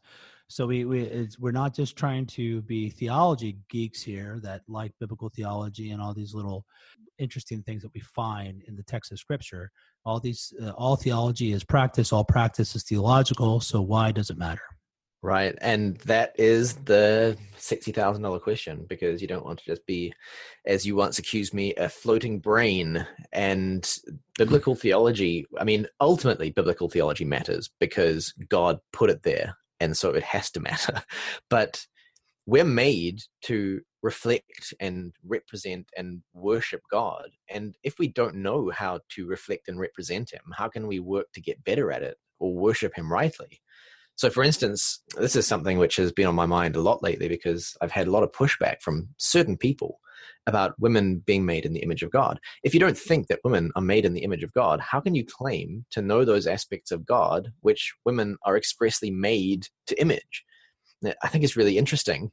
So 0.49 0.65
we 0.65 0.83
we 0.83 1.29
we're 1.37 1.51
not 1.51 1.75
just 1.75 1.95
trying 1.95 2.25
to 2.27 2.63
be 2.63 2.89
theology 2.89 3.59
geeks 3.69 4.01
here 4.01 4.39
that 4.41 4.61
like 4.67 4.91
biblical 4.99 5.29
theology 5.29 5.91
and 5.91 6.01
all 6.01 6.15
these 6.15 6.33
little 6.33 6.65
interesting 7.19 7.61
things 7.61 7.83
that 7.83 7.93
we 7.93 7.99
find 7.99 8.63
in 8.67 8.75
the 8.75 8.81
text 8.81 9.11
of 9.11 9.19
Scripture. 9.19 9.71
All 10.05 10.19
these 10.19 10.51
uh, 10.59 10.71
all 10.71 10.95
theology 10.95 11.51
is 11.51 11.63
practice. 11.63 12.11
All 12.11 12.25
practice 12.25 12.75
is 12.75 12.83
theological. 12.83 13.59
So 13.59 13.79
why 13.79 14.11
does 14.11 14.31
it 14.31 14.39
matter? 14.39 14.63
Right, 15.21 15.53
and 15.61 15.97
that 15.97 16.33
is 16.39 16.75
the 16.75 17.37
sixty 17.57 17.91
thousand 17.91 18.23
dollar 18.23 18.39
question 18.39 18.87
because 18.89 19.21
you 19.21 19.27
don't 19.27 19.45
want 19.45 19.59
to 19.59 19.65
just 19.65 19.85
be, 19.85 20.13
as 20.65 20.83
you 20.83 20.95
once 20.95 21.19
accused 21.19 21.53
me, 21.53 21.75
a 21.75 21.89
floating 21.89 22.39
brain. 22.39 23.05
And 23.31 23.87
biblical 24.39 24.73
theology, 24.73 25.45
I 25.59 25.63
mean, 25.63 25.85
ultimately, 26.01 26.49
biblical 26.49 26.89
theology 26.89 27.25
matters 27.25 27.69
because 27.79 28.33
God 28.47 28.79
put 28.93 29.11
it 29.11 29.21
there 29.21 29.58
and 29.79 29.95
so 29.95 30.11
it 30.11 30.23
has 30.23 30.51
to 30.51 30.59
matter. 30.69 31.03
But 31.49 31.85
we're 32.45 32.63
made 32.63 33.21
to 33.43 33.81
reflect 34.01 34.73
and 34.79 35.13
represent 35.23 35.87
and 35.97 36.21
worship 36.33 36.81
God. 36.89 37.29
And 37.49 37.75
if 37.83 37.99
we 37.99 38.07
don't 38.07 38.35
know 38.35 38.71
how 38.73 39.01
to 39.09 39.27
reflect 39.27 39.67
and 39.67 39.79
represent 39.79 40.31
Him, 40.31 40.41
how 40.57 40.67
can 40.67 40.87
we 40.87 40.99
work 40.99 41.27
to 41.33 41.41
get 41.41 41.63
better 41.63 41.91
at 41.91 42.01
it 42.01 42.17
or 42.39 42.55
worship 42.55 42.95
Him 42.95 43.11
rightly? 43.11 43.61
So, 44.19 44.29
for 44.29 44.43
instance, 44.43 45.01
this 45.15 45.37
is 45.37 45.47
something 45.47 45.77
which 45.77 45.95
has 45.95 46.11
been 46.11 46.27
on 46.27 46.35
my 46.35 46.45
mind 46.45 46.75
a 46.75 46.81
lot 46.81 47.01
lately 47.01 47.29
because 47.29 47.77
I've 47.79 47.93
had 47.93 48.05
a 48.05 48.11
lot 48.11 48.21
of 48.21 48.33
pushback 48.33 48.81
from 48.81 49.07
certain 49.17 49.55
people 49.55 50.01
about 50.45 50.77
women 50.77 51.23
being 51.25 51.45
made 51.45 51.65
in 51.65 51.71
the 51.71 51.79
image 51.79 52.03
of 52.03 52.11
God. 52.11 52.37
If 52.61 52.73
you 52.73 52.81
don't 52.81 52.97
think 52.97 53.27
that 53.27 53.39
women 53.45 53.71
are 53.77 53.81
made 53.81 54.03
in 54.03 54.11
the 54.11 54.23
image 54.23 54.43
of 54.43 54.51
God, 54.51 54.81
how 54.81 54.99
can 54.99 55.15
you 55.15 55.25
claim 55.25 55.85
to 55.91 56.01
know 56.01 56.25
those 56.25 56.47
aspects 56.47 56.91
of 56.91 57.05
God 57.05 57.53
which 57.61 57.93
women 58.03 58.35
are 58.43 58.57
expressly 58.57 59.09
made 59.09 59.67
to 59.87 60.01
image? 60.01 60.43
I 61.23 61.29
think 61.29 61.45
it's 61.45 61.55
really 61.55 61.77
interesting 61.77 62.29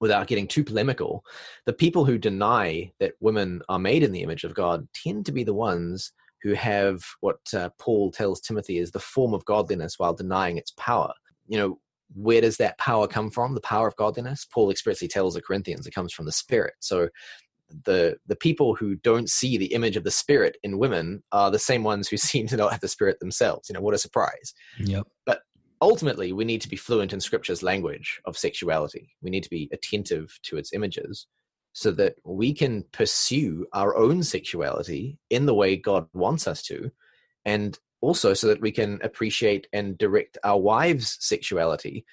without 0.00 0.26
getting 0.26 0.48
too 0.48 0.64
polemical, 0.64 1.22
the 1.66 1.74
people 1.74 2.06
who 2.06 2.16
deny 2.16 2.90
that 2.98 3.12
women 3.20 3.60
are 3.68 3.78
made 3.78 4.02
in 4.02 4.12
the 4.12 4.22
image 4.22 4.44
of 4.44 4.54
God 4.54 4.88
tend 4.94 5.26
to 5.26 5.32
be 5.32 5.44
the 5.44 5.52
ones 5.52 6.12
who 6.44 6.52
have 6.52 7.02
what 7.20 7.38
uh, 7.54 7.70
Paul 7.78 8.12
tells 8.12 8.40
Timothy 8.40 8.78
is 8.78 8.92
the 8.92 9.00
form 9.00 9.32
of 9.32 9.44
godliness 9.46 9.98
while 9.98 10.12
denying 10.12 10.58
its 10.58 10.72
power. 10.72 11.12
You 11.46 11.58
know, 11.58 11.78
where 12.14 12.42
does 12.42 12.58
that 12.58 12.76
power 12.76 13.08
come 13.08 13.30
from? 13.30 13.54
The 13.54 13.62
power 13.62 13.88
of 13.88 13.96
godliness? 13.96 14.46
Paul 14.52 14.70
expressly 14.70 15.08
tells 15.08 15.34
the 15.34 15.42
Corinthians 15.42 15.86
it 15.86 15.94
comes 15.94 16.12
from 16.12 16.26
the 16.26 16.32
Spirit. 16.32 16.74
So 16.80 17.08
the 17.86 18.18
the 18.26 18.36
people 18.36 18.74
who 18.74 18.94
don't 18.96 19.30
see 19.30 19.56
the 19.56 19.72
image 19.72 19.96
of 19.96 20.04
the 20.04 20.10
Spirit 20.10 20.58
in 20.62 20.78
women 20.78 21.22
are 21.32 21.50
the 21.50 21.58
same 21.58 21.82
ones 21.82 22.08
who 22.08 22.16
seem 22.18 22.46
to 22.48 22.58
not 22.58 22.72
have 22.72 22.80
the 22.80 22.88
Spirit 22.88 23.18
themselves. 23.20 23.70
You 23.70 23.72
know, 23.72 23.80
what 23.80 23.94
a 23.94 23.98
surprise. 23.98 24.52
Yep. 24.78 25.06
But 25.24 25.40
ultimately, 25.80 26.34
we 26.34 26.44
need 26.44 26.60
to 26.60 26.68
be 26.68 26.76
fluent 26.76 27.14
in 27.14 27.20
Scripture's 27.20 27.62
language 27.62 28.20
of 28.26 28.36
sexuality. 28.36 29.16
We 29.22 29.30
need 29.30 29.44
to 29.44 29.50
be 29.50 29.70
attentive 29.72 30.38
to 30.42 30.58
its 30.58 30.74
images 30.74 31.26
so 31.74 31.90
that 31.90 32.14
we 32.24 32.54
can 32.54 32.84
pursue 32.92 33.66
our 33.72 33.96
own 33.96 34.22
sexuality 34.22 35.18
in 35.30 35.44
the 35.44 35.54
way 35.54 35.76
God 35.76 36.06
wants 36.14 36.46
us 36.46 36.62
to, 36.62 36.90
and 37.44 37.78
also 38.00 38.32
so 38.32 38.46
that 38.46 38.60
we 38.60 38.70
can 38.70 39.00
appreciate 39.02 39.66
and 39.72 39.98
direct 39.98 40.38
our 40.44 40.58
wives' 40.58 41.18
sexuality 41.20 42.06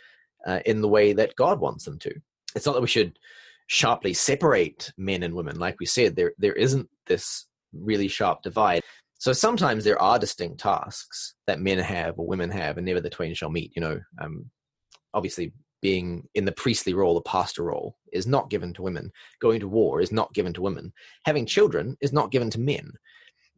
uh, 0.48 0.60
in 0.66 0.82
the 0.82 0.88
way 0.88 1.14
that 1.14 1.36
God 1.36 1.60
wants 1.60 1.86
them 1.86 2.00
to. 2.00 2.12
It's 2.56 2.66
not 2.66 2.74
that 2.74 2.82
we 2.82 2.88
should 2.88 3.20
sharply 3.68 4.14
separate 4.14 4.92
men 4.98 5.22
and 5.22 5.34
women. 5.34 5.60
Like 5.60 5.80
we 5.80 5.86
said, 5.86 6.16
there 6.16 6.34
there 6.40 6.54
isn't 6.54 6.90
this 7.06 7.46
really 7.72 8.08
sharp 8.08 8.42
divide. 8.42 8.82
So 9.20 9.32
sometimes 9.32 9.84
there 9.84 10.02
are 10.02 10.18
distinct 10.18 10.60
tasks 10.60 11.36
that 11.46 11.60
men 11.60 11.78
have 11.78 12.18
or 12.18 12.26
women 12.26 12.50
have, 12.50 12.78
and 12.78 12.86
never 12.86 13.00
the 13.00 13.12
twain 13.12 13.36
shall 13.36 13.52
meet. 13.52 13.72
You 13.76 13.82
know, 13.84 14.00
um, 14.20 14.50
obviously 15.14 15.54
being 15.82 16.28
in 16.36 16.46
the 16.46 16.52
priestly 16.52 16.94
role, 16.94 17.16
the 17.16 17.22
pastor 17.22 17.64
role, 17.64 17.98
is 18.14 18.28
not 18.28 18.50
given 18.50 18.74
to 18.74 18.82
women. 18.82 19.12
Going 19.40 19.60
to 19.60 19.68
war 19.68 20.02
is 20.02 20.12
not 20.12 20.34
given 20.34 20.54
to 20.54 20.62
women. 20.62 20.94
Having 21.26 21.48
children 21.48 21.98
is 22.02 22.14
not 22.14 22.32
given 22.32 22.50
to 22.52 22.60
men. 22.60 22.92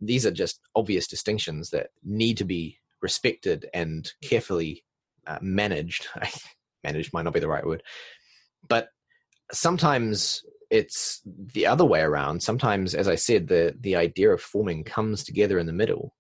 These 0.01 0.25
are 0.25 0.31
just 0.31 0.61
obvious 0.75 1.07
distinctions 1.07 1.69
that 1.71 1.89
need 2.03 2.37
to 2.37 2.45
be 2.45 2.79
respected 3.01 3.69
and 3.73 4.11
carefully 4.21 4.83
uh, 5.27 5.39
managed. 5.41 6.07
managed 6.83 7.13
might 7.13 7.23
not 7.23 7.33
be 7.33 7.39
the 7.39 7.47
right 7.47 7.65
word, 7.65 7.83
but 8.67 8.89
sometimes 9.51 10.43
it's 10.69 11.21
the 11.25 11.67
other 11.67 11.85
way 11.85 12.01
around. 12.01 12.41
Sometimes, 12.41 12.95
as 12.95 13.07
I 13.07 13.15
said, 13.15 13.47
the 13.47 13.75
the 13.79 13.95
idea 13.95 14.31
of 14.31 14.41
forming 14.41 14.83
comes 14.83 15.23
together 15.23 15.59
in 15.59 15.67
the 15.67 15.73
middle, 15.73 16.15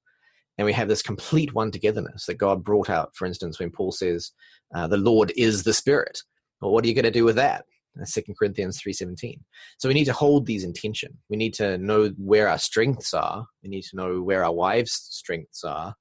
and 0.57 0.65
we 0.65 0.73
have 0.73 0.87
this 0.87 1.01
complete 1.01 1.53
one 1.53 1.71
togetherness 1.71 2.25
that 2.25 2.35
God 2.35 2.63
brought 2.63 2.89
out. 2.89 3.15
For 3.15 3.25
instance, 3.25 3.59
when 3.59 3.71
Paul 3.71 3.91
says, 3.91 4.31
uh, 4.75 4.87
"The 4.87 4.97
Lord 4.97 5.31
is 5.35 5.63
the 5.63 5.73
Spirit," 5.73 6.21
well, 6.61 6.71
what 6.71 6.83
are 6.85 6.87
you 6.87 6.93
going 6.93 7.03
to 7.03 7.11
do 7.11 7.25
with 7.25 7.35
that? 7.35 7.65
Second 8.05 8.35
Corinthians 8.39 8.81
three 8.81 8.93
seventeen. 8.93 9.43
So 9.77 9.87
we 9.87 9.93
need 9.93 10.05
to 10.05 10.13
hold 10.13 10.45
these 10.45 10.63
in 10.63 10.73
tension. 10.73 11.15
We 11.29 11.37
need 11.37 11.53
to 11.55 11.77
know 11.77 12.09
where 12.17 12.49
our 12.49 12.57
strengths 12.57 13.13
are. 13.13 13.45
We 13.61 13.69
need 13.69 13.83
to 13.83 13.95
know 13.95 14.21
where 14.21 14.43
our 14.43 14.51
wives' 14.53 14.93
strengths 15.11 15.63
are, 15.63 15.93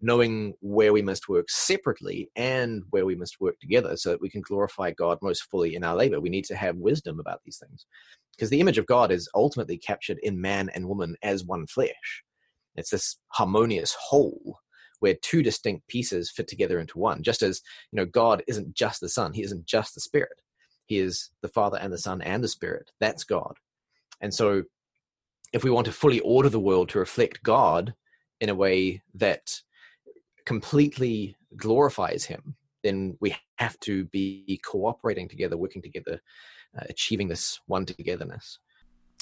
knowing 0.00 0.54
where 0.60 0.92
we 0.92 1.02
must 1.02 1.28
work 1.28 1.48
separately 1.48 2.28
and 2.34 2.82
where 2.90 3.06
we 3.06 3.14
must 3.14 3.40
work 3.40 3.54
together 3.60 3.96
so 3.96 4.10
that 4.10 4.20
we 4.20 4.28
can 4.28 4.40
glorify 4.40 4.90
God 4.90 5.18
most 5.22 5.44
fully 5.44 5.76
in 5.76 5.84
our 5.84 5.94
labor. 5.94 6.20
We 6.20 6.30
need 6.30 6.46
to 6.46 6.56
have 6.56 6.76
wisdom 6.76 7.20
about 7.20 7.42
these 7.44 7.58
things 7.58 7.86
because 8.36 8.50
the 8.50 8.60
image 8.60 8.78
of 8.78 8.86
God 8.86 9.12
is 9.12 9.28
ultimately 9.34 9.78
captured 9.78 10.18
in 10.24 10.40
man 10.40 10.68
and 10.74 10.88
woman 10.88 11.14
as 11.22 11.44
one 11.44 11.68
flesh. 11.68 12.24
It's 12.76 12.90
this 12.90 13.16
harmonious 13.28 13.96
whole 13.98 14.58
where 15.00 15.14
two 15.14 15.42
distinct 15.42 15.86
pieces 15.88 16.30
fit 16.30 16.48
together 16.48 16.78
into 16.78 16.98
one. 16.98 17.22
Just 17.22 17.42
as, 17.42 17.60
you 17.92 17.98
know, 17.98 18.06
God 18.06 18.42
isn't 18.46 18.74
just 18.74 19.00
the 19.00 19.08
Son, 19.08 19.32
He 19.32 19.42
isn't 19.42 19.66
just 19.66 19.94
the 19.94 20.00
Spirit. 20.00 20.40
He 20.86 20.98
is 20.98 21.30
the 21.42 21.48
Father 21.48 21.78
and 21.78 21.92
the 21.92 21.98
Son 21.98 22.22
and 22.22 22.42
the 22.42 22.48
Spirit. 22.48 22.90
That's 23.00 23.24
God. 23.24 23.56
And 24.20 24.32
so 24.32 24.62
if 25.52 25.64
we 25.64 25.70
want 25.70 25.86
to 25.86 25.92
fully 25.92 26.20
order 26.20 26.48
the 26.48 26.60
world 26.60 26.88
to 26.90 26.98
reflect 26.98 27.42
God 27.42 27.94
in 28.40 28.48
a 28.48 28.54
way 28.54 29.02
that 29.14 29.60
completely 30.44 31.36
glorifies 31.56 32.24
him, 32.24 32.56
then 32.82 33.16
we 33.20 33.34
have 33.56 33.78
to 33.80 34.04
be 34.06 34.60
cooperating 34.64 35.28
together, 35.28 35.56
working 35.56 35.82
together, 35.82 36.20
uh, 36.78 36.84
achieving 36.88 37.28
this 37.28 37.60
one 37.66 37.84
togetherness. 37.84 38.58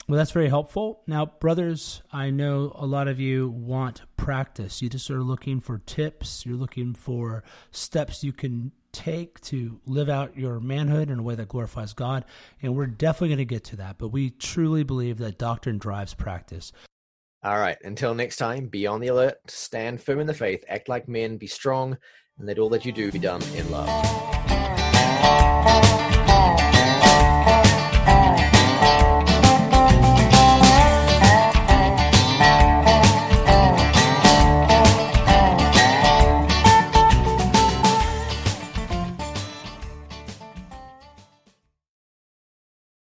Well, 0.07 0.19
that's 0.19 0.33
very 0.33 0.49
helpful. 0.49 1.03
Now, 1.07 1.25
brothers, 1.27 2.03
I 2.13 2.29
know 2.29 2.73
a 2.75 2.85
lot 2.85 3.09
of 3.09 3.21
you 3.21 3.49
want 3.49 4.03
practice. 4.19 4.83
You 4.83 4.91
just 4.91 5.11
are 5.11 5.23
looking 5.23 5.61
for 5.61 5.79
tips. 5.87 6.45
You're 6.45 6.57
looking 6.57 6.93
for 6.95 7.43
steps 7.71 8.23
you 8.23 8.33
can 8.33 8.73
take 8.93 9.41
to 9.41 9.81
live 9.87 10.09
out 10.09 10.37
your 10.37 10.61
manhood 10.61 11.11
in 11.11 11.19
a 11.19 11.23
way 11.23 11.35
that 11.35 11.49
glorifies 11.49 11.95
God. 11.95 12.27
And 12.61 12.77
we're 12.77 12.87
definitely 12.87 13.29
going 13.29 13.39
to 13.39 13.45
get 13.47 13.65
to 13.65 13.77
that. 13.77 13.97
But 13.99 14.09
we 14.09 14.31
truly 14.31 14.85
believe 14.85 15.19
that 15.19 15.39
doctrine 15.39 15.79
drives 15.79 16.13
practice. 16.13 16.73
All 17.43 17.59
right. 17.59 17.79
Until 17.83 18.15
next 18.15 18.37
time, 18.37 18.67
be 18.67 18.87
on 18.87 19.01
the 19.01 19.09
alert, 19.09 19.39
stand 19.49 20.03
firm 20.03 20.21
in 20.21 20.27
the 20.27 20.35
faith, 20.35 20.65
act 20.69 20.89
like 20.89 21.09
men, 21.09 21.39
be 21.39 21.47
strong, 21.47 21.97
and 22.39 22.47
let 22.47 22.59
all 22.59 22.69
that 22.71 22.85
you 22.85 22.93
do 22.93 23.11
be 23.11 23.19
done 23.19 23.43
in 23.55 23.71
love. 23.71 23.89